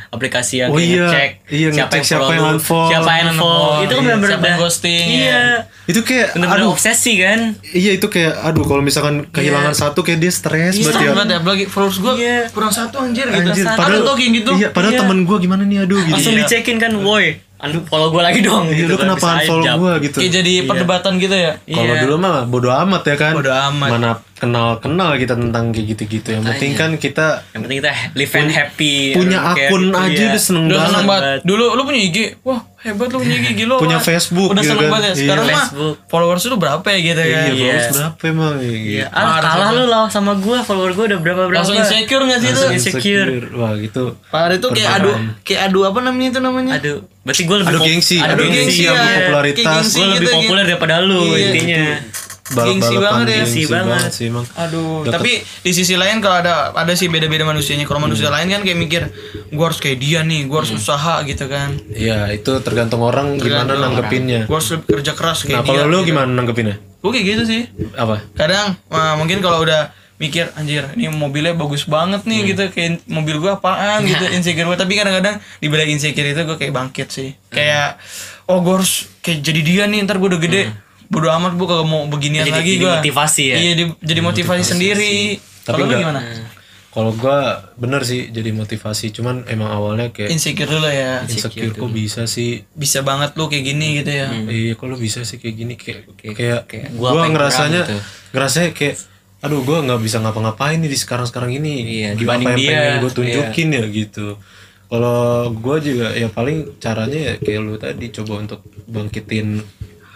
Aplikasi 0.09 0.53
yang 0.59 0.69
Oh 0.69 0.77
iya. 0.77 1.07
ngecek 1.07 1.29
Iya, 1.49 1.67
ngecek 1.71 2.01
siapa 2.03 2.19
follow 2.21 2.33
yang 2.33 2.43
lu, 2.43 2.51
unfollow. 2.53 2.89
siapa 2.89 3.11
yang 3.13 3.27
unfollow. 3.29 3.63
Iya. 3.73 3.79
Itu 3.81 3.93
kan 3.93 4.03
benar-benar 4.03 4.29
Siapa 4.29 4.43
yang 4.43 4.51
udah- 4.53 4.61
ghosting, 4.61 5.07
Iya. 5.15 5.29
ya. 5.29 5.41
Itu 5.83 6.01
kayak 6.01 6.27
Bener-bener 6.33 6.59
aduh 6.59 6.71
obsesi 6.71 7.11
kan? 7.15 7.39
Iya 7.65 7.91
itu 7.93 8.07
kayak 8.07 8.33
aduh 8.41 8.63
kalau 8.63 8.79
misalkan 8.79 9.27
kehilangan 9.27 9.71
satu 9.71 9.99
kayak 9.99 10.19
dia 10.19 10.31
stres 10.31 10.73
Iya, 10.73 10.89
banget 10.89 10.99
ya. 10.99 11.09
banget 11.11 11.27
ya 11.27 11.37
apalagi 11.39 11.63
followers 11.65 11.97
gue 11.97 12.13
Iya. 12.15 12.37
kurang 12.49 12.71
satu 12.71 12.95
anjir 12.99 13.25
gitu 13.25 13.49
Anjir, 13.51 13.65
ada 13.65 13.75
padahal 13.75 14.01
tuh 14.01 14.15
kayak 14.15 14.31
gitu 14.33 14.51
Iya, 14.53 14.67
padahal 14.69 14.93
Iya. 14.93 14.99
temen 15.01 15.17
gue 15.21 15.37
gimana 15.39 15.63
nih 15.63 15.77
aduh 15.81 15.99
gitu. 15.99 16.15
Langsung 16.15 16.35
dicekin 16.35 16.77
kan, 16.77 16.91
woi, 16.97 17.25
follow 17.85 18.09
gue 18.09 18.21
lagi 18.21 18.39
dong. 18.39 18.67
Iya, 18.67 18.75
gitu 18.77 18.89
lu 18.89 18.95
kan, 18.95 19.03
kenapa 19.07 19.27
unfollow 19.37 19.75
gue 19.79 19.93
gitu. 20.03 20.17
kayak 20.19 20.31
jadi 20.33 20.53
perdebatan 20.63 21.13
gitu 21.15 21.31
ya 21.33 21.51
Kalau 21.63 21.83
Iya. 21.89 22.01
dulu 22.03 22.15
mah 22.17 22.35
bodo 22.43 22.69
amat 22.69 23.03
ya 23.03 23.15
kan. 23.15 23.33
Bodo 23.33 23.51
amat. 23.51 23.89
Mana 23.89 24.09
kenal-kenal 24.43 25.15
kita 25.15 25.33
tentang 25.33 25.71
kayak 25.71 25.85
gitu-gitu. 25.89 26.27
Yang 26.29 26.43
penting 26.45 26.71
kan 26.73 26.91
kita 26.95 27.27
Yang 27.49 27.61
penting 27.63 27.77
kita 27.79 27.91
live 28.13 28.33
and 28.35 28.51
happy. 28.51 28.95
punya 29.13 29.39
akun 29.47 29.83
gitu, 29.85 29.95
aja 29.97 30.11
iya. 30.13 30.27
udah 30.29 30.41
seneng 30.41 30.63
udah 30.65 30.79
banget. 30.83 31.05
banget 31.05 31.39
dulu 31.43 31.65
lu 31.71 31.81
punya 31.83 32.01
IG 32.01 32.17
wah 32.41 32.59
hebat 32.77 33.07
lu 33.07 33.17
punya 33.17 33.35
IG 33.37 33.47
gila 33.55 33.75
Punya. 33.77 33.97
Facebook 33.97 34.49
udah 34.49 34.59
gitu 34.59 34.69
seneng 34.69 34.83
kan. 34.83 34.91
banget 34.91 35.03
ya 35.03 35.09
Iya. 35.09 35.21
sekarang 35.23 35.45
mah 35.45 35.55
Facebook. 35.63 35.95
followers 36.05 36.43
lu 36.43 36.55
berapa 36.57 36.83
ya 36.85 36.99
gitu 36.99 37.21
ya 37.21 37.23
Iya, 37.23 37.39
Iya. 37.39 37.47
followers 37.47 37.87
berapa 37.93 38.23
emang? 38.27 38.55
Iya. 38.59 38.75
Iya, 38.75 39.05
ah, 39.09 39.37
kalah 39.39 39.69
lu 39.71 39.83
lah 39.85 40.03
sama 40.05 40.33
gue, 40.35 40.57
follower 40.59 40.91
gue 40.91 41.05
udah 41.07 41.19
berapa 41.21 41.41
berapa. 41.45 41.57
langsung 41.57 41.77
insecure 41.77 42.23
gak 42.25 42.37
sih 42.37 42.49
itu 42.49 42.59
Langsung 42.59 42.75
insecure. 42.75 43.29
Wah, 43.53 43.73
gitu. 43.77 44.03
Pada 44.27 44.53
itu 44.53 44.67
kayak 44.69 44.91
adu 44.97 45.11
kayak 45.41 45.61
adu 45.65 45.79
apa 45.83 45.99
namanya 46.01 46.27
itu 46.29 46.39
namanya 46.39 46.71
Aduh, 46.75 46.97
berarti 47.21 47.41
gue 47.41 47.57
lebih 47.57 47.71
pop- 47.73 47.87
gengsi, 47.87 48.17
aduh 48.19 48.35
gengsi, 48.43 48.59
gengsi 48.59 48.83
ya. 48.83 48.91
popularitas. 48.93 49.63
gengsi 49.79 49.95
Gue 49.95 50.07
lebih 50.09 50.19
gitu, 50.21 50.35
populer 50.37 50.63
daripada 50.65 50.95
lu 50.99 51.21
Iya, 51.25 51.37
intinya. 51.49 51.85
Gengsi 52.43 52.99
banget 52.99 53.27
ya. 53.31 53.35
gengsi 53.47 53.63
banget. 53.71 54.11
sih 54.11 54.27
emang. 54.27 54.43
Aduh, 54.59 55.07
Deket. 55.07 55.15
tapi 55.15 55.31
di 55.63 55.71
sisi 55.71 55.95
lain 55.95 56.19
kalau 56.19 56.43
ada 56.43 56.75
ada 56.75 56.91
sih 56.91 57.07
beda-beda 57.07 57.47
manusianya. 57.47 57.87
Kalau 57.87 58.03
manusia 58.03 58.27
lain 58.27 58.51
kan 58.51 58.67
kayak 58.67 58.75
mikir, 58.75 59.01
gua 59.55 59.71
harus 59.71 59.79
kayak 59.79 59.97
dia 60.03 60.19
nih, 60.27 60.43
gua 60.51 60.59
harus 60.59 60.75
usaha 60.75 61.23
gitu 61.23 61.47
kan. 61.47 61.79
Iya, 61.87 62.27
itu 62.35 62.51
tergantung 62.59 62.99
orang 62.99 63.39
gimana 63.39 63.63
Tergantung 63.63 63.79
nanggepinnya. 63.79 64.41
Gua 64.51 64.59
harus 64.59 64.75
kerja 64.83 65.15
keras 65.15 65.47
kayak 65.47 65.63
Nah, 65.63 65.63
kalau 65.63 65.87
lu 65.87 66.03
gitu. 66.03 66.11
gimana 66.11 66.29
nanggepinnya? 66.35 66.75
Gua 66.99 67.15
kayak 67.15 67.25
gitu 67.31 67.43
sih. 67.47 67.61
Apa? 67.95 68.27
Kadang 68.35 68.75
wah, 68.91 69.15
mungkin 69.15 69.39
kalau 69.39 69.63
udah 69.63 69.95
mikir 70.19 70.51
anjir 70.55 70.87
ini 70.95 71.11
mobilnya 71.11 71.51
bagus 71.51 71.83
banget 71.83 72.23
nih 72.23 72.53
gitu 72.53 72.69
kayak 72.71 73.03
mobil 73.11 73.39
gua 73.39 73.59
apaan 73.59 74.03
gitu 74.11 74.23
insecure 74.31 74.67
gua 74.69 74.79
tapi 74.79 74.95
kadang-kadang 74.95 75.35
di 75.59 75.67
balik 75.67 75.89
insecure 75.91 76.23
itu 76.23 76.47
gua 76.47 76.55
kayak 76.55 76.71
bangkit 76.71 77.07
sih 77.11 77.35
kayak 77.51 77.99
oh 78.47 78.63
gua 78.63 78.79
harus 78.79 79.09
kayak 79.19 79.43
jadi 79.43 79.61
dia 79.65 79.83
nih 79.89 80.05
ntar 80.07 80.21
gua 80.21 80.31
udah 80.31 80.39
gede 80.39 80.71
bodo 81.13 81.29
amat 81.29 81.53
gua 81.53 81.67
kagak 81.69 81.85
mau 81.85 82.01
beginian 82.07 82.43
Jadi- 82.43 82.51
lagi 82.51 82.71
jadi 82.71 82.81
gua. 82.81 82.93
motivasi 82.97 83.43
ya? 83.45 83.55
iya 83.55 83.71
di- 83.75 83.97
jadi 84.01 84.21
motivasi, 84.21 84.63
sendiri. 84.67 85.13
Tapi 85.61 85.79
kalau 85.79 85.93
gimana? 85.95 86.21
Kalau 86.89 87.09
gua 87.11 87.37
bener 87.73 88.01
sih 88.01 88.29
jadi 88.29 88.49
motivasi, 88.51 89.09
cuman 89.11 89.45
emang 89.47 89.65
awalnya 89.67 90.09
kayak 90.09 90.29
insecure 90.29 90.67
dulu 90.67 90.85
ya. 90.85 91.21
insecure 91.23 91.69
kok 91.71 91.89
bisa 91.89 92.25
sih? 92.25 92.65
Bisa 92.71 93.01
banget 93.01 93.33
lu 93.33 93.45
kayak 93.47 93.63
gini 93.63 93.87
gitu 93.97 94.11
ya? 94.11 94.29
Iya, 94.29 94.73
kok 94.73 94.85
lu 94.85 94.97
bisa 94.97 95.21
sih 95.21 95.37
kayak 95.37 95.55
gini? 95.55 95.73
Kayak 95.73 96.05
kayak, 96.13 96.35
kayak 96.35 96.61
kayak 96.67 96.87
gua 96.91 97.09
gua, 97.11 97.19
apa 97.19 97.25
ngerasanya 97.31 97.81
gitu. 97.83 97.97
ngerasanya 98.31 98.69
kayak 98.71 98.95
aduh 99.39 99.59
gua 99.59 99.77
nggak 99.81 99.99
bisa 99.99 100.17
ngapa-ngapain 100.19 100.77
nih 100.77 100.87
di 100.87 100.95
sekarang-sekarang 100.95 101.51
ini. 101.51 101.73
Iya, 101.99 102.09
Apa 102.11 102.19
dibanding 102.19 102.47
yang 102.47 102.59
dia. 102.59 102.69
pengen 102.69 102.95
gue 102.99 103.11
tunjukin 103.11 103.67
ya 103.71 103.83
gitu. 103.87 104.27
Kalau 104.85 105.19
gua 105.51 105.77
juga 105.79 106.13
ya 106.13 106.29
paling 106.29 106.77
caranya 106.77 107.17
ya 107.17 107.33
kayak 107.37 107.59
lu 107.59 107.73
tadi 107.75 108.05
coba 108.11 108.33
untuk 108.37 108.61
bangkitin 108.85 109.65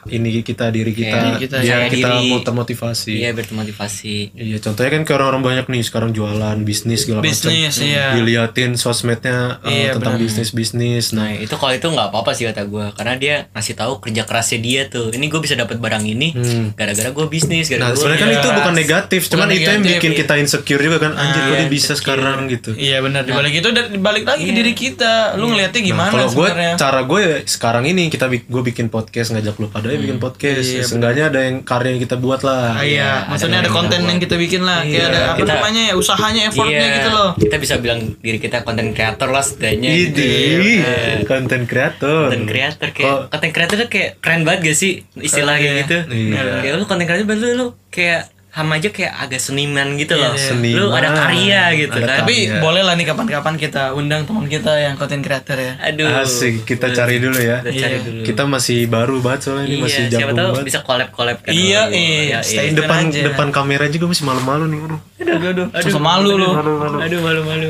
ini 0.10 0.30
kita 0.40 0.66
diri 0.68 0.92
kita, 0.92 1.12
Kayak 1.12 1.40
kita, 1.40 1.56
biar 1.58 1.78
percaya 1.78 1.90
kita 1.90 2.10
diri. 2.14 2.28
mau 2.28 2.40
termotivasi. 2.42 3.12
iya 3.14 3.30
biar 3.30 3.46
termotivasi 3.46 4.16
Iya, 4.34 4.58
contohnya 4.60 4.92
kan 4.92 5.02
kayak 5.04 5.18
orang-orang 5.18 5.44
banyak 5.44 5.66
nih 5.68 5.82
sekarang 5.82 6.10
jualan 6.12 6.58
bisnis 6.62 7.00
segala 7.02 7.20
macam. 7.20 7.28
Bisnis, 7.28 7.76
iya. 7.80 8.14
Diliatin 8.14 8.72
sosmednya 8.74 9.60
uh, 9.60 9.68
Iya, 9.68 9.92
tentang 9.94 10.16
benar. 10.16 10.24
bisnis-bisnis. 10.24 11.12
Nah, 11.12 11.28
Nah 11.28 11.36
itu 11.36 11.54
kalau 11.54 11.74
itu 11.74 11.86
nggak 11.86 12.08
apa-apa 12.08 12.32
sih 12.32 12.46
kata 12.46 12.64
gue 12.64 12.86
Karena 12.94 13.14
dia 13.16 13.36
ngasih 13.52 13.76
tahu 13.76 14.00
kerja 14.00 14.24
kerasnya 14.24 14.60
dia 14.60 14.82
tuh 14.86 15.10
Ini 15.10 15.26
gue 15.26 15.40
bisa 15.40 15.54
dapat 15.54 15.78
barang 15.78 16.04
ini 16.04 16.32
Gara-gara 16.74 17.10
gue 17.10 17.26
bisnis 17.28 17.68
Hmm. 17.68 17.78
nah 17.78 17.90
gara-gara 17.90 17.92
gue 17.92 17.98
sebenarnya 17.98 18.20
kan 18.20 18.30
itu 18.34 18.50
bukan 18.54 18.74
negatif, 18.76 19.22
cuman 19.28 19.48
itu 19.50 19.62
yang 19.62 19.80
negatif, 19.80 19.92
bikin 19.94 20.10
iya. 20.10 20.20
kita 20.20 20.34
insecure 20.38 20.80
juga 20.80 20.98
kan. 21.00 21.12
Anjir, 21.14 21.38
kok 21.38 21.48
iya, 21.48 21.58
dia 21.58 21.68
bisa 21.68 21.84
insecure. 21.90 21.98
sekarang 22.00 22.40
gitu. 22.48 22.70
Iya 22.74 22.98
benar. 23.00 23.22
Dibalik 23.24 23.54
itu 23.56 23.70
dan 23.70 23.86
balik 23.98 24.24
lagi 24.24 24.44
ke 24.44 24.54
diri 24.54 24.74
kita. 24.74 25.14
Lu 25.34 25.46
ngeliatnya 25.48 25.76
Nah, 25.78 25.86
gimana 25.86 26.10
kalau 26.10 26.28
gue 26.30 26.48
sebenarnya? 26.48 26.74
cara 26.78 27.00
gue 27.04 27.20
ya 27.20 27.36
sekarang 27.46 27.84
ini 27.86 28.04
kita 28.08 28.26
gue 28.30 28.62
bikin 28.64 28.88
podcast 28.88 29.28
ngajak 29.32 29.56
lu 29.56 29.68
pada 29.68 29.88
ya 29.98 30.01
bikin 30.06 30.18
podcast. 30.22 30.70
Seenggaknya 30.86 31.24
ada 31.27 31.39
yang 31.42 31.66
karya 31.66 31.89
yang 31.98 32.01
kita 32.01 32.16
buat 32.16 32.42
lah. 32.46 32.77
Ah, 32.77 32.86
iya, 32.86 33.25
maksudnya 33.25 33.60
ada, 33.60 33.68
yang 33.68 33.75
konten 33.75 34.00
kita 34.00 34.12
yang 34.13 34.20
kita 34.22 34.36
bikin 34.38 34.62
lah, 34.62 34.80
kayak 34.86 34.94
Iya, 34.94 35.06
ada 35.10 35.20
apa 35.27 35.38
kita- 35.42 35.54
namanya 35.58 35.82
ya, 35.89 35.94
usahanya, 35.98 36.42
effortnya 36.48 36.86
Iya, 36.86 36.96
gitu 36.96 37.10
loh. 37.10 37.30
Kita 37.36 37.56
bisa 37.58 37.75
bilang 37.77 38.00
diri 38.18 38.38
kita 38.38 38.58
konten 38.62 38.94
creator 38.94 39.27
lah 39.27 39.42
setidaknya 39.42 39.89
gitu. 39.89 40.22
Iya. 40.22 40.96
konten 41.25 41.62
kreator. 41.66 42.30
Konten 42.30 42.46
creator 42.46 42.88
kayak 42.94 43.18
konten 43.27 43.50
creator 43.51 43.75
tuh 43.77 43.89
kayak 43.89 44.10
keren 44.22 44.42
banget 44.46 44.60
gak 44.63 44.77
sih 44.77 44.92
istilah 45.18 45.58
kayak 45.58 45.75
gitu. 45.84 45.98
Iya. 46.08 46.62
Kayak 46.62 46.74
lu 46.77 46.86
konten 46.86 47.06
creator 47.06 47.25
berarti 47.25 47.56
lu 47.58 47.68
kayak 47.89 48.22
sama 48.58 48.74
aja 48.74 48.90
kayak 48.90 49.14
agak 49.16 49.38
seniman 49.38 49.94
gitu 49.96 50.14
loh. 50.14 50.34
Seniman. 50.34 50.78
Lu 50.80 50.90
ada 50.90 51.14
karya 51.14 51.62
gitu 51.78 51.94
Ada 51.94 52.08
kan. 52.08 52.18
Tapi 52.20 52.36
Iya. 52.44 52.58
boleh 52.58 52.82
lah 52.82 52.94
nih 52.94 53.06
kapan-kapan 53.06 53.54
kita 53.56 53.94
undang 53.94 54.26
teman 54.26 54.46
kita 54.48 54.74
yang 54.76 54.96
konten 54.96 55.22
creator 55.22 55.54
ya. 55.56 55.78
Aduh. 55.80 56.10
Asik, 56.18 56.66
kita 56.66 56.90
cari 56.90 57.18
dulu 57.18 57.38
ya. 57.38 57.62
Kita 57.62 57.78
cari 57.80 57.98
dulu. 58.02 58.22
Kita 58.24 58.44
masih 58.44 58.86
baru 58.88 59.20
banget 59.20 59.40
soalnya 59.44 59.64
ini 59.64 59.72
Iya, 59.72 59.84
masih 59.84 60.02
siapa 60.04 60.18
jago 60.24 60.34
tahu 60.34 60.50
banget. 60.52 60.66
bisa 60.66 60.80
collab-collab 60.82 61.38
kan. 61.40 61.52
Iya, 61.52 61.80
Oh, 61.80 61.94
iya. 61.94 62.40
Stay 62.42 62.66
iya. 62.66 62.74
depan 62.74 63.00
aja. 63.06 63.22
depan 63.24 63.48
kamera 63.50 63.86
juga 63.86 64.06
masih 64.08 64.26
malu-malu 64.26 64.66
nih. 64.66 64.80
Aduh. 64.82 65.00
Aduh, 65.20 65.48
aduh, 65.48 65.66
Sosok 65.80 66.02
malu 66.02 66.32
lu. 66.36 66.50
Aduh 66.98 67.22
malu-malu. 67.22 67.70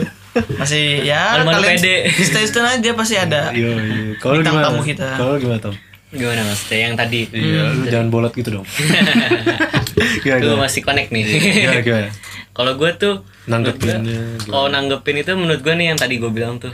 Masih 0.55 1.01
ya 1.03 1.41
Malu-malu 1.41 1.65
pede. 1.73 2.07
stay 2.21 2.45
tune 2.45 2.63
aja 2.63 2.89
pasti 2.93 3.15
ada. 3.15 3.49
Iya, 3.51 3.73
iya. 3.73 4.13
Kalau 4.15 4.37
Bintang 4.37 4.55
gimana? 4.55 4.67
tamu 4.69 4.81
kita. 4.81 5.07
Kalau 5.13 5.35
gimana, 5.35 5.59
Tom? 5.59 5.75
Gimana 6.07 6.39
mas? 6.41 6.61
Yang 6.69 6.93
tadi. 6.95 7.21
Iya, 7.27 7.63
jangan 7.89 8.07
bolot 8.07 8.31
gitu 8.31 8.49
dong. 8.53 8.65
Gimana, 9.97 10.37
Gue 10.37 10.47
gimana? 10.47 10.63
masih 10.63 10.81
connect 10.81 11.09
nih. 11.09 11.23
Gimana, 11.25 11.81
gimana? 11.81 12.09
Kalau 12.51 12.71
gue 12.73 12.89
tuh 12.93 13.15
Nanggepinnya 13.45 13.97
gua- 14.43 14.43
Kalau 14.43 14.67
nanggepin 14.67 15.17
itu 15.17 15.31
menurut 15.33 15.61
gue 15.61 15.73
nih 15.73 15.87
yang 15.87 15.97
tadi 15.97 16.17
gue 16.17 16.29
bilang 16.29 16.57
tuh. 16.57 16.73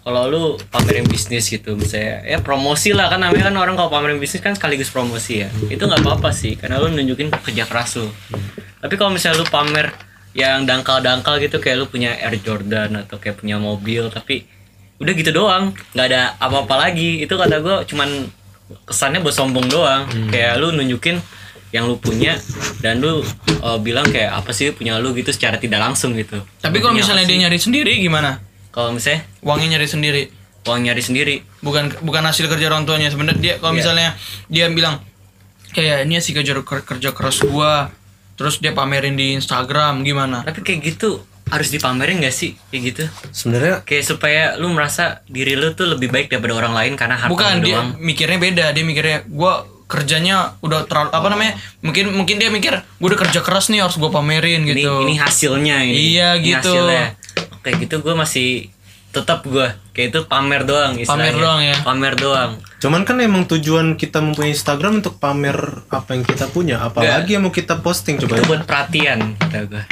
Kalau 0.00 0.24
lu 0.24 0.42
pamerin 0.68 1.04
bisnis 1.04 1.44
gitu 1.46 1.76
misalnya 1.76 2.24
ya 2.24 2.38
promosi 2.38 2.90
lah 2.90 3.06
kan 3.06 3.20
namanya 3.20 3.52
kan 3.52 3.56
orang 3.58 3.76
kalau 3.76 3.90
pamerin 3.90 4.16
bisnis 4.16 4.40
kan 4.40 4.52
sekaligus 4.52 4.88
promosi 4.88 5.44
ya. 5.44 5.48
Itu 5.66 5.84
nggak 5.84 6.00
apa-apa 6.00 6.30
sih 6.30 6.56
karena 6.56 6.78
lu 6.78 6.88
nunjukin 6.88 7.28
kerja 7.30 7.62
keras 7.62 7.94
lu. 7.96 8.08
Tapi 8.78 8.94
kalau 8.94 9.10
misalnya 9.10 9.38
lu 9.38 9.46
pamer 9.46 9.92
yang 10.32 10.64
dangkal-dangkal 10.64 11.36
gitu 11.38 11.58
kayak 11.58 11.76
lu 11.76 11.86
punya 11.86 12.14
Air 12.16 12.38
Jordan 12.38 12.94
atau 12.98 13.18
kayak 13.18 13.36
punya 13.36 13.58
mobil 13.58 14.06
tapi 14.08 14.46
udah 14.96 15.12
gitu 15.12 15.30
doang 15.30 15.74
nggak 15.92 16.06
ada 16.06 16.22
apa-apa 16.38 16.74
lagi 16.80 17.18
itu 17.18 17.30
kata 17.30 17.58
gue 17.58 17.76
cuman 17.86 18.28
kesannya 18.84 19.18
buat 19.18 19.30
sombong 19.30 19.66
doang 19.66 20.02
kayak 20.28 20.56
lu 20.56 20.70
nunjukin 20.70 21.18
yang 21.70 21.84
lu 21.84 21.96
punya 21.96 22.36
dan 22.78 22.98
lu 22.98 23.20
uh, 23.60 23.76
bilang 23.76 24.06
kayak 24.06 24.32
apa 24.34 24.50
sih 24.50 24.70
punya 24.70 24.96
lu 24.96 25.12
gitu 25.12 25.28
secara 25.28 25.56
tidak 25.56 25.78
langsung 25.78 26.12
gitu 26.12 26.40
Tapi 26.58 26.78
kalau 26.78 26.92
misalnya 26.92 27.22
dia 27.22 27.34
sih? 27.34 27.42
nyari 27.42 27.58
sendiri 27.58 27.92
gimana? 27.98 28.40
kalau 28.68 28.90
misalnya 28.90 29.26
Uangnya 29.40 29.74
nyari 29.74 29.86
sendiri. 29.86 30.22
uang 30.64 30.80
nyari 30.82 31.00
sendiri 31.00 31.36
Bukan 31.58 32.00
bukan 32.00 32.22
hasil 32.22 32.46
kerja 32.46 32.68
orang 32.68 32.84
tuanya. 32.84 33.08
Sebenarnya 33.08 33.36
dia 33.36 33.54
kalau 33.56 33.72
Iya. 33.72 33.78
misalnya 33.78 34.08
dia 34.46 34.66
bilang 34.68 35.02
kayak 35.70 36.04
ini 36.04 36.18
sih 36.18 36.30
kerja 36.30 36.54
kerja 36.62 37.10
keras 37.10 37.42
gua. 37.42 37.90
Terus 38.34 38.58
dia 38.58 38.70
pamerin 38.70 39.12
di 39.12 39.34
Instagram 39.34 40.00
gimana? 40.00 40.40
tapi 40.42 40.62
kayak 40.62 40.80
gitu 40.86 41.18
harus 41.48 41.68
dipamerin 41.68 42.20
gak 42.20 42.30
sih 42.30 42.54
kayak 42.68 42.82
gitu 42.86 43.02
Sebenarnya 43.30 43.80
kayak 43.82 44.04
supaya 44.04 44.42
lu 44.54 44.68
merasa 44.68 45.24
diri 45.26 45.52
lu 45.52 45.72
tuh 45.72 45.88
lebih 45.88 46.06
baik 46.06 46.28
daripada 46.28 46.54
orang 46.54 46.74
lain 46.74 46.92
karena 46.94 47.16
harta 47.16 47.32
Bukan 47.32 47.54
dia 47.60 47.74
doang 47.74 47.88
mikirnya 47.98 48.38
beda. 48.38 48.64
Dia 48.70 48.84
mikirnya 48.84 49.18
gua 49.26 49.64
kerjanya 49.88 50.54
udah 50.60 50.84
terlalu 50.84 51.10
apa 51.10 51.26
namanya? 51.26 51.52
Mungkin 51.80 52.12
mungkin 52.12 52.36
dia 52.36 52.48
mikir 52.48 52.76
gua 52.94 53.08
udah 53.08 53.18
kerja 53.18 53.40
keras 53.40 53.66
nih 53.66 53.80
harus 53.80 53.96
gua 53.96 54.12
pamerin 54.12 54.62
ini 54.62 54.78
gitu. 54.78 55.02
ini 55.02 55.16
hasilnya 55.16 55.82
ini 55.82 55.96
Iya, 56.12 56.28
Ini 56.36 56.44
gitu. 56.46 56.70
hasilnya. 56.70 57.04
kayak 57.58 57.76
gitu 57.82 57.96
gue 57.98 58.14
masih 58.14 58.48
tetap 59.08 59.42
gue 59.42 59.66
kayak 59.90 60.08
itu 60.08 60.20
pamer 60.24 60.62
doang 60.62 60.94
istilahnya. 60.94 61.10
Pamer 61.10 61.34
doang 61.34 61.60
ya? 61.60 61.76
pamer 61.80 62.14
doang 62.14 62.50
Cuman 62.78 63.02
kan 63.02 63.18
emang 63.18 63.42
tujuan 63.44 63.92
kita 63.92 64.20
mempunyai 64.20 64.52
Instagram 64.52 65.00
untuk 65.00 65.16
pamer 65.16 65.56
apa 65.88 66.12
yang 66.12 66.22
kita 66.22 66.46
punya, 66.46 66.78
apalagi 66.78 67.34
yang 67.34 67.42
mau 67.42 67.50
kita 67.50 67.80
posting 67.80 68.14
coba. 68.16 68.38
itu 68.38 68.44
buat 68.46 68.62
perhatian 68.62 69.34
kata 69.34 69.66
gue 69.66 69.82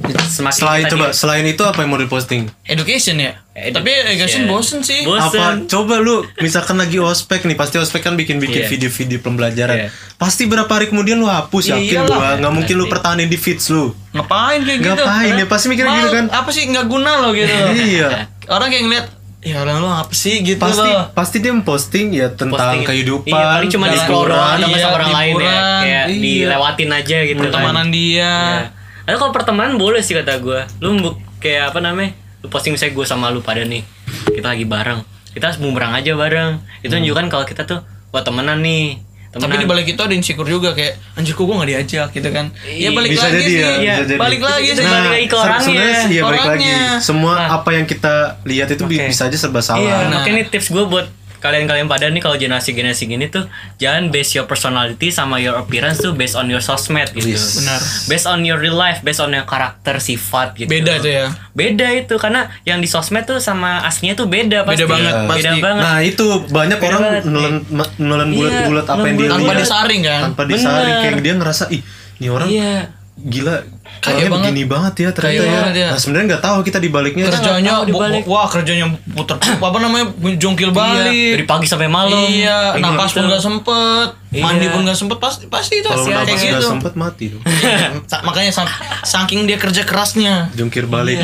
semakin 0.00 0.54
Selain 0.54 0.84
coba, 0.86 1.04
di- 1.04 1.12
selain 1.12 1.44
itu 1.44 1.58
apa 1.60 1.82
yang 1.82 1.90
mau 1.90 1.98
diposting? 1.98 2.46
Education 2.62 3.18
ya. 3.18 3.34
Education. 3.50 3.74
Tapi 3.74 3.90
education 4.06 4.42
bosen 4.46 4.80
sih. 4.80 5.02
Bosen. 5.02 5.26
Apa 5.28 5.66
coba 5.66 5.98
lu 5.98 6.22
misalkan 6.38 6.78
lagi 6.78 6.96
ospek 6.96 7.42
nih, 7.42 7.54
pasti 7.54 7.76
ospek 7.76 8.00
kan 8.00 8.14
bikin-bikin 8.14 8.62
Iya. 8.62 8.68
video-video 8.68 9.18
pembelajaran. 9.18 9.76
Iya. 9.76 9.88
Pasti 10.14 10.46
berapa 10.46 10.68
hari 10.68 10.86
kemudian 10.86 11.18
lu 11.18 11.26
hapus 11.26 11.72
yakin 11.72 11.82
Iyalah. 11.98 12.06
gua, 12.08 12.28
nggak 12.38 12.52
mungkin 12.54 12.74
lu 12.74 12.86
pertahanin 12.86 13.26
di 13.26 13.34
feeds 13.34 13.68
lu. 13.68 13.90
Ngapain 14.12 14.62
kayak 14.62 14.78
gitu? 14.78 14.94
Ngapain 14.96 15.32
ya? 15.34 15.46
Pasti 15.46 15.66
mikirnya 15.66 15.92
gitu 15.96 16.10
kan? 16.12 16.24
Apa 16.28 16.50
sih 16.50 16.62
nggak 16.64 16.86
guna 16.86 17.10
loh 17.18 17.30
gitu. 17.32 17.50
iya. 17.90 18.30
Orang 18.46 18.70
kayak 18.70 18.84
ngeliat 18.84 19.06
ya 19.38 19.54
orang 19.56 19.78
lu 19.78 19.86
apa 19.86 20.10
sih 20.12 20.42
gitu 20.42 20.58
Pasti 20.58 20.82
loh. 20.82 21.14
pasti 21.14 21.36
dia 21.38 21.54
memposting 21.54 22.10
ya 22.10 22.26
tentang 22.28 22.58
Posting. 22.74 22.82
kehidupan. 22.84 23.30
iya 23.30 23.46
paling 23.54 23.70
cuma 23.70 23.86
di 23.86 23.94
scroll 23.96 24.26
doang 24.26 24.42
atau 24.52 24.66
nggak 24.66 24.74
iya, 24.74 24.82
sama 24.82 24.96
orang 24.98 25.12
lain 25.14 25.34
ya 25.34 25.46
kayak 25.46 26.04
Iya. 26.10 26.18
dilewatin 26.18 26.90
aja 26.92 27.16
gitu 27.24 27.38
kan. 27.38 27.42
Pertemanan 27.46 27.86
dia. 27.88 28.34
Tapi 29.08 29.16
kalau 29.16 29.32
pertemanan 29.32 29.74
boleh 29.74 29.98
sih 29.98 30.12
kata 30.12 30.36
gue. 30.36 30.60
Lu 30.78 30.92
bu- 30.94 31.16
kayak 31.38 31.72
apa 31.72 31.80
namanya? 31.80 32.12
Lu 32.38 32.46
posting 32.46 32.70
misalnya 32.70 32.92
gue 32.92 33.06
sama 33.06 33.32
lu 33.32 33.40
pada 33.40 33.64
nih. 33.64 33.80
Kita 34.28 34.52
lagi 34.52 34.62
bareng. 34.62 35.00
Kita 35.30 35.48
harus 35.48 35.56
bumerang 35.56 35.92
aja 35.92 36.12
bareng. 36.12 36.60
Itu 36.78 36.92
menunjukkan 36.92 37.26
kalau 37.26 37.44
kita 37.44 37.64
tuh 37.64 37.80
buat 38.08 38.20
temenan 38.20 38.60
nih. 38.60 39.00
Temenan. 39.28 39.44
Tapi 39.46 39.54
di 39.56 39.66
balik 39.66 39.86
itu 39.86 39.96
ada 39.98 40.12
insecure 40.12 40.44
juga 40.46 40.72
kayak 40.72 41.00
anjir 41.14 41.32
kok 41.32 41.40
gue 41.40 41.54
gak 41.54 41.68
diajak 41.68 42.08
gitu 42.10 42.28
kan. 42.28 42.46
Ya 42.66 42.88
balik 42.90 43.10
bisa 43.10 43.26
lagi 43.26 43.32
jadi 43.34 43.44
sih. 43.44 43.56
ya, 43.56 43.68
Iya, 43.70 43.94
bisa 43.94 44.04
jadi. 44.06 44.20
Balik 44.20 44.40
lagi 44.42 44.68
sih. 44.68 44.76
Nah, 44.78 44.90
balik 44.90 45.08
lagi 45.10 45.26
ke 45.26 45.36
orangnya. 45.38 45.60
sebenarnya 45.62 45.96
sih 45.98 46.12
ya 46.12 46.22
balik 46.22 46.44
lagi. 46.46 46.68
Semua 46.98 47.32
apa 47.50 47.70
yang 47.70 47.84
kita 47.84 48.14
lihat 48.44 48.68
itu 48.68 48.84
Oke. 48.84 49.00
bisa 49.04 49.22
aja 49.24 49.36
serba 49.36 49.60
salah. 49.60 49.80
Iya, 49.80 49.96
Nah. 50.02 50.08
makanya 50.18 50.32
ini 50.34 50.44
tips 50.46 50.68
gue 50.68 50.84
buat 50.84 51.06
kalian-kalian 51.38 51.86
pada 51.86 52.06
nih 52.06 52.18
kalau 52.18 52.34
generasi-generasi 52.34 53.02
gini 53.06 53.26
tuh 53.26 53.46
jangan 53.76 54.08
base 54.08 54.34
your 54.34 54.44
personality 54.44 55.08
sama 55.08 55.36
your 55.36 55.54
appearance 55.54 55.98
tuh 55.98 56.12
based 56.12 56.34
on 56.34 56.46
your 56.46 56.58
sosmed 56.58 57.06
gitu. 57.10 57.30
Yes. 57.30 57.58
Benar. 57.58 57.80
Based 58.06 58.26
on 58.26 58.42
your 58.42 58.56
real 58.56 58.74
life, 58.74 59.00
based 59.00 59.18
on 59.18 59.30
your 59.30 59.42
karakter, 59.42 59.98
sifat 59.98 60.54
gitu. 60.54 60.66
Beda 60.66 60.96
itu 60.96 61.08
ya. 61.08 61.26
Beda 61.50 61.86
itu 61.90 62.14
karena 62.14 62.50
yang 62.62 62.78
di 62.78 62.86
sosmed 62.86 63.24
tuh 63.24 63.38
sama 63.38 63.80
aslinya 63.80 64.14
tuh 64.14 64.26
beda 64.26 64.62
pasti. 64.62 64.82
Beda 64.82 64.86
banget, 64.88 65.12
Beda 65.14 65.28
pasti. 65.30 65.60
banget. 65.60 65.82
Nah 65.82 65.98
itu 66.00 66.24
banyak 66.46 66.78
Beda 66.78 66.88
orang 66.88 67.02
nelen 67.24 67.54
nelen 67.96 68.28
bulat-bulat 68.30 68.84
Iya, 68.84 68.92
apa 68.92 69.04
yang 69.04 69.16
dia 69.16 69.28
Tanpa 69.28 69.44
lihat 69.46 69.60
disaring 69.60 70.02
kan. 70.02 70.20
tanpa 70.24 70.42
disaring 70.44 70.86
Bener. 70.90 71.02
kayak 71.04 71.20
dia 71.20 71.34
ngerasa 71.34 71.64
ih 71.70 71.82
ini 72.18 72.26
orang 72.28 72.48
Iya. 72.48 72.74
Gila 73.20 73.56
Kaya 73.98 74.14
orangnya 74.14 74.30
banget. 74.30 74.46
begini 74.46 74.62
banget 74.64 74.94
ya 74.96 75.08
ternyata 75.10 75.26
Kaya 75.32 75.40
ya. 75.40 75.50
banget 75.50 75.74
ya. 75.74 75.88
Nah 75.88 75.98
sebenarnya 75.98 76.26
nggak 76.28 76.44
tahu 76.44 76.58
kita 76.62 76.78
di 76.78 76.88
baliknya 76.88 77.24
Kerjanya 77.26 77.50
nggak 77.58 77.74
tahu 77.74 77.84
dibalik. 77.88 78.22
wah 78.24 78.46
kerjanya 78.46 78.86
puter 79.08 79.36
apa 79.64 79.78
namanya 79.78 80.06
jongkil 80.36 80.70
balik. 80.70 81.34
Dari 81.34 81.44
pagi 81.44 81.66
sampai 81.66 81.88
malam. 81.88 82.14
Iya, 82.20 82.58
Kayak 82.72 82.84
napas 82.84 83.10
gitu. 83.10 83.18
pun 83.18 83.24
gak 83.28 83.42
sempet, 83.42 84.08
Iya. 84.28 84.42
mandi 84.44 84.66
pun 84.68 84.80
gak 84.82 84.94
sempet, 84.94 85.16
pasti 85.18 85.44
pasti 85.48 85.74
itu 85.76 85.88
kalau 85.88 86.04
kayak 86.04 86.20
napas 86.20 86.38
nggak 86.38 86.52
gitu. 86.54 86.68
sempet 86.68 86.92
mati 86.94 87.24
tuh 87.28 87.40
Makanya 88.28 88.52
saking 89.02 89.40
dia 89.44 89.56
kerja 89.56 89.82
kerasnya. 89.82 90.52
jungkir 90.52 90.84
balik 90.84 91.18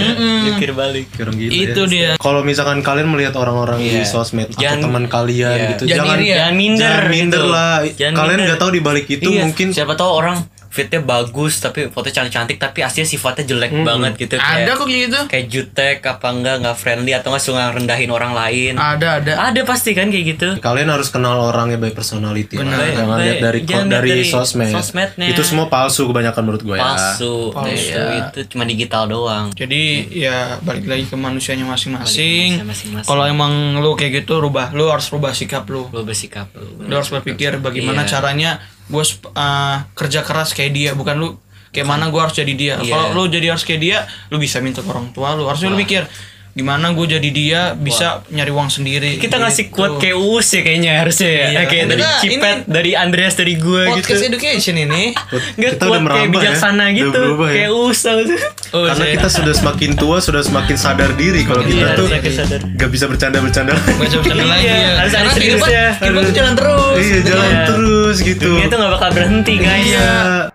Jungkir 0.44 0.72
balik. 0.72 1.06
Kayak 1.10 1.24
orang 1.24 1.36
gila 1.38 1.52
Itu 1.52 1.82
ya. 1.82 1.86
dia. 1.86 2.10
Kalau 2.16 2.40
misalkan 2.40 2.80
kalian 2.80 3.06
melihat 3.06 3.34
orang-orang 3.34 3.78
di 3.78 3.92
Iya. 3.94 4.04
sosmed 4.04 4.48
atau 4.48 4.58
Jangan- 4.58 4.82
teman 4.82 5.04
kalian 5.06 5.52
iya. 5.54 5.70
gitu, 5.70 5.82
Jangan 5.84 6.00
jangan 6.00 6.18
ya. 6.18 6.34
Jangan 6.34 6.54
minder. 6.56 6.82
jangan 6.82 7.04
minder 7.08 7.38
gitu. 7.38 7.52
lah. 7.52 7.76
Jangan 7.86 8.14
kalian 8.16 8.38
nggak 8.42 8.58
tahu 8.58 8.70
di 8.72 8.80
balik 8.80 9.06
itu 9.06 9.28
Iya, 9.28 9.42
mungkin 9.44 9.66
siapa 9.70 9.94
tahu 9.94 10.10
orang 10.10 10.36
fitnya 10.74 10.98
bagus 10.98 11.62
tapi 11.62 11.86
foto 11.86 12.10
cantik-cantik 12.10 12.58
tapi 12.58 12.82
aslinya 12.82 13.06
sifatnya 13.06 13.46
jelek 13.46 13.70
banget 13.80 14.18
gitu 14.18 14.34
Ada 14.34 14.42
kayak 14.66 14.74
kok 14.74 14.86
gitu. 14.88 15.20
kayak 15.30 15.46
jutek 15.46 15.96
apa 16.02 16.26
enggak 16.28 16.56
nggak 16.58 16.74
friendly 16.74 17.14
atau 17.14 17.30
nggak 17.30 17.44
suka 17.44 17.70
rendahin 17.70 18.10
orang 18.10 18.34
lain 18.34 18.74
Ada 18.74 19.22
ada. 19.22 19.32
ada 19.46 19.60
pasti 19.62 19.94
kan 19.94 20.10
kayak 20.10 20.24
gitu 20.34 20.48
kalian 20.58 20.90
harus 20.90 21.08
kenal 21.08 21.38
orangnya 21.44 21.78
by 21.78 21.94
personality 21.94 22.58
lah. 22.58 22.66
Bener. 22.66 22.90
jangan 22.92 23.06
By- 23.12 23.22
lihat 23.22 23.36
dari 23.40 23.60
jangan 23.62 23.86
dari, 23.88 24.08
dari 24.10 24.24
sosmed 24.26 24.74
sosmednya. 24.74 25.30
itu 25.30 25.42
semua 25.42 25.70
palsu 25.70 26.04
kebanyakan 26.04 26.42
menurut 26.42 26.62
gue 26.62 26.74
ya 26.74 26.82
palsu, 26.84 27.54
Palsu. 27.54 27.94
Iya, 27.94 28.04
itu 28.26 28.40
cuma 28.50 28.66
digital 28.66 29.06
doang 29.06 29.54
Jadi 29.54 29.82
ya 30.10 30.58
balik 30.58 30.84
lagi 30.84 31.06
ke 31.06 31.14
manusianya 31.14 31.62
masing-masing. 31.64 32.58
Kalau 33.00 33.24
emang 33.24 33.52
lu 33.78 33.94
kayak 33.94 34.24
gitu 34.24 34.40
rubah, 34.40 34.72
lu 34.72 34.90
harus 34.90 35.06
rubah 35.06 35.30
sikap 35.30 35.62
lu. 35.66 35.86
lo 35.86 36.02
bersikap 36.02 36.50
lo 36.50 36.66
Lu 36.80 36.92
harus 36.92 37.06
berpikir 37.08 37.54
bagaimana 37.58 38.02
Iya. 38.02 38.10
caranya 38.10 38.50
gue 38.84 39.04
kerja 39.96 40.20
keras 40.20 40.52
kayak 40.52 40.72
dia, 40.76 40.90
bukan 40.92 41.14
lu 41.16 41.28
kayak 41.74 41.88
mana 41.90 42.06
gue 42.12 42.20
harus 42.20 42.36
jadi 42.36 42.52
dia. 42.54 42.74
Iya. 42.78 42.92
Kalau 42.92 43.06
lu 43.16 43.22
jadi 43.26 43.50
harus 43.50 43.64
kayak 43.66 43.80
dia, 43.80 43.98
lu 44.30 44.38
bisa 44.38 44.60
minta 44.62 44.84
ke 44.84 44.88
orang 44.88 45.10
tua 45.10 45.34
lu. 45.34 45.48
Harusnya 45.48 45.72
lu 45.72 45.78
mikir 45.80 46.06
gimana 46.54 46.90
gue 46.90 47.06
jadi 47.08 47.28
dia 47.28 47.60
bisa 47.74 48.22
nyari 48.28 48.48
uang 48.48 48.70
sendiri 48.70 49.18
Kita 49.18 49.36
ngasih 49.36 49.64
Gitu. 49.64 49.74
quote 49.74 49.98
kayak 49.98 50.14
Uus 50.16 50.46
ya 50.48 50.60
kayaknya 50.60 50.92
harusnya 50.96 51.26
ya. 51.26 51.46
Iya. 51.50 51.62
Kayak 51.64 51.84
dari 51.88 52.02
Cipet, 52.16 52.58
dari 52.64 52.90
Andreas, 52.94 53.34
dari 53.34 53.54
gue 53.56 53.82
gitu. 53.90 53.94
podcast 53.96 54.22
education 54.24 54.74
ini 54.76 55.02
Kita 55.56 55.82
udah 55.82 55.98
quote 55.98 56.06
kayak 56.06 56.22
ya. 56.22 56.30
bijaksana 56.32 56.84
Udah 56.84 56.94
gitu. 56.94 57.18
berubah 57.20 57.48
ya. 57.48 57.54
Kayak 57.56 57.70
Uus 57.74 57.98
tuh. 58.00 58.14
oh, 58.70 58.84
Karena 58.84 58.94
saya 58.94 59.10
kita 59.12 59.28
sudah 59.32 59.54
semakin 59.56 59.90
tua, 59.94 60.16
sudah 60.18 60.42
semakin 60.42 60.76
sadar 60.76 61.10
diri 61.14 61.42
kalau 61.42 61.60
kita 61.60 61.74
Iya, 61.84 61.98
tuh 61.98 62.06
semakin 62.06 62.32
sadar. 62.32 62.60
gak 62.72 62.88
bisa 62.88 63.04
bercanda-bercanda. 63.06 63.72
baca 63.74 64.16
bercanda 64.16 64.44
lagi 64.46 64.62
Iya, 64.62 64.76
ya 64.76 64.90
harus 64.96 65.12
ada 65.12 65.30
seriusnya. 65.32 65.84
kehidupan 65.98 66.22
tuh 66.22 66.34
jalan 66.34 66.54
terus 66.54 67.02
iya, 67.02 67.18
jalan 67.24 67.48
Iya. 67.50 67.62
terus 67.66 68.16
gitu. 68.22 68.50
Dunia 68.54 68.66
tuh 68.68 68.78
gak 68.78 68.92
bakal 68.94 69.10
berhenti 69.10 69.54
guys. 69.58 69.86
Iya. 69.90 70.53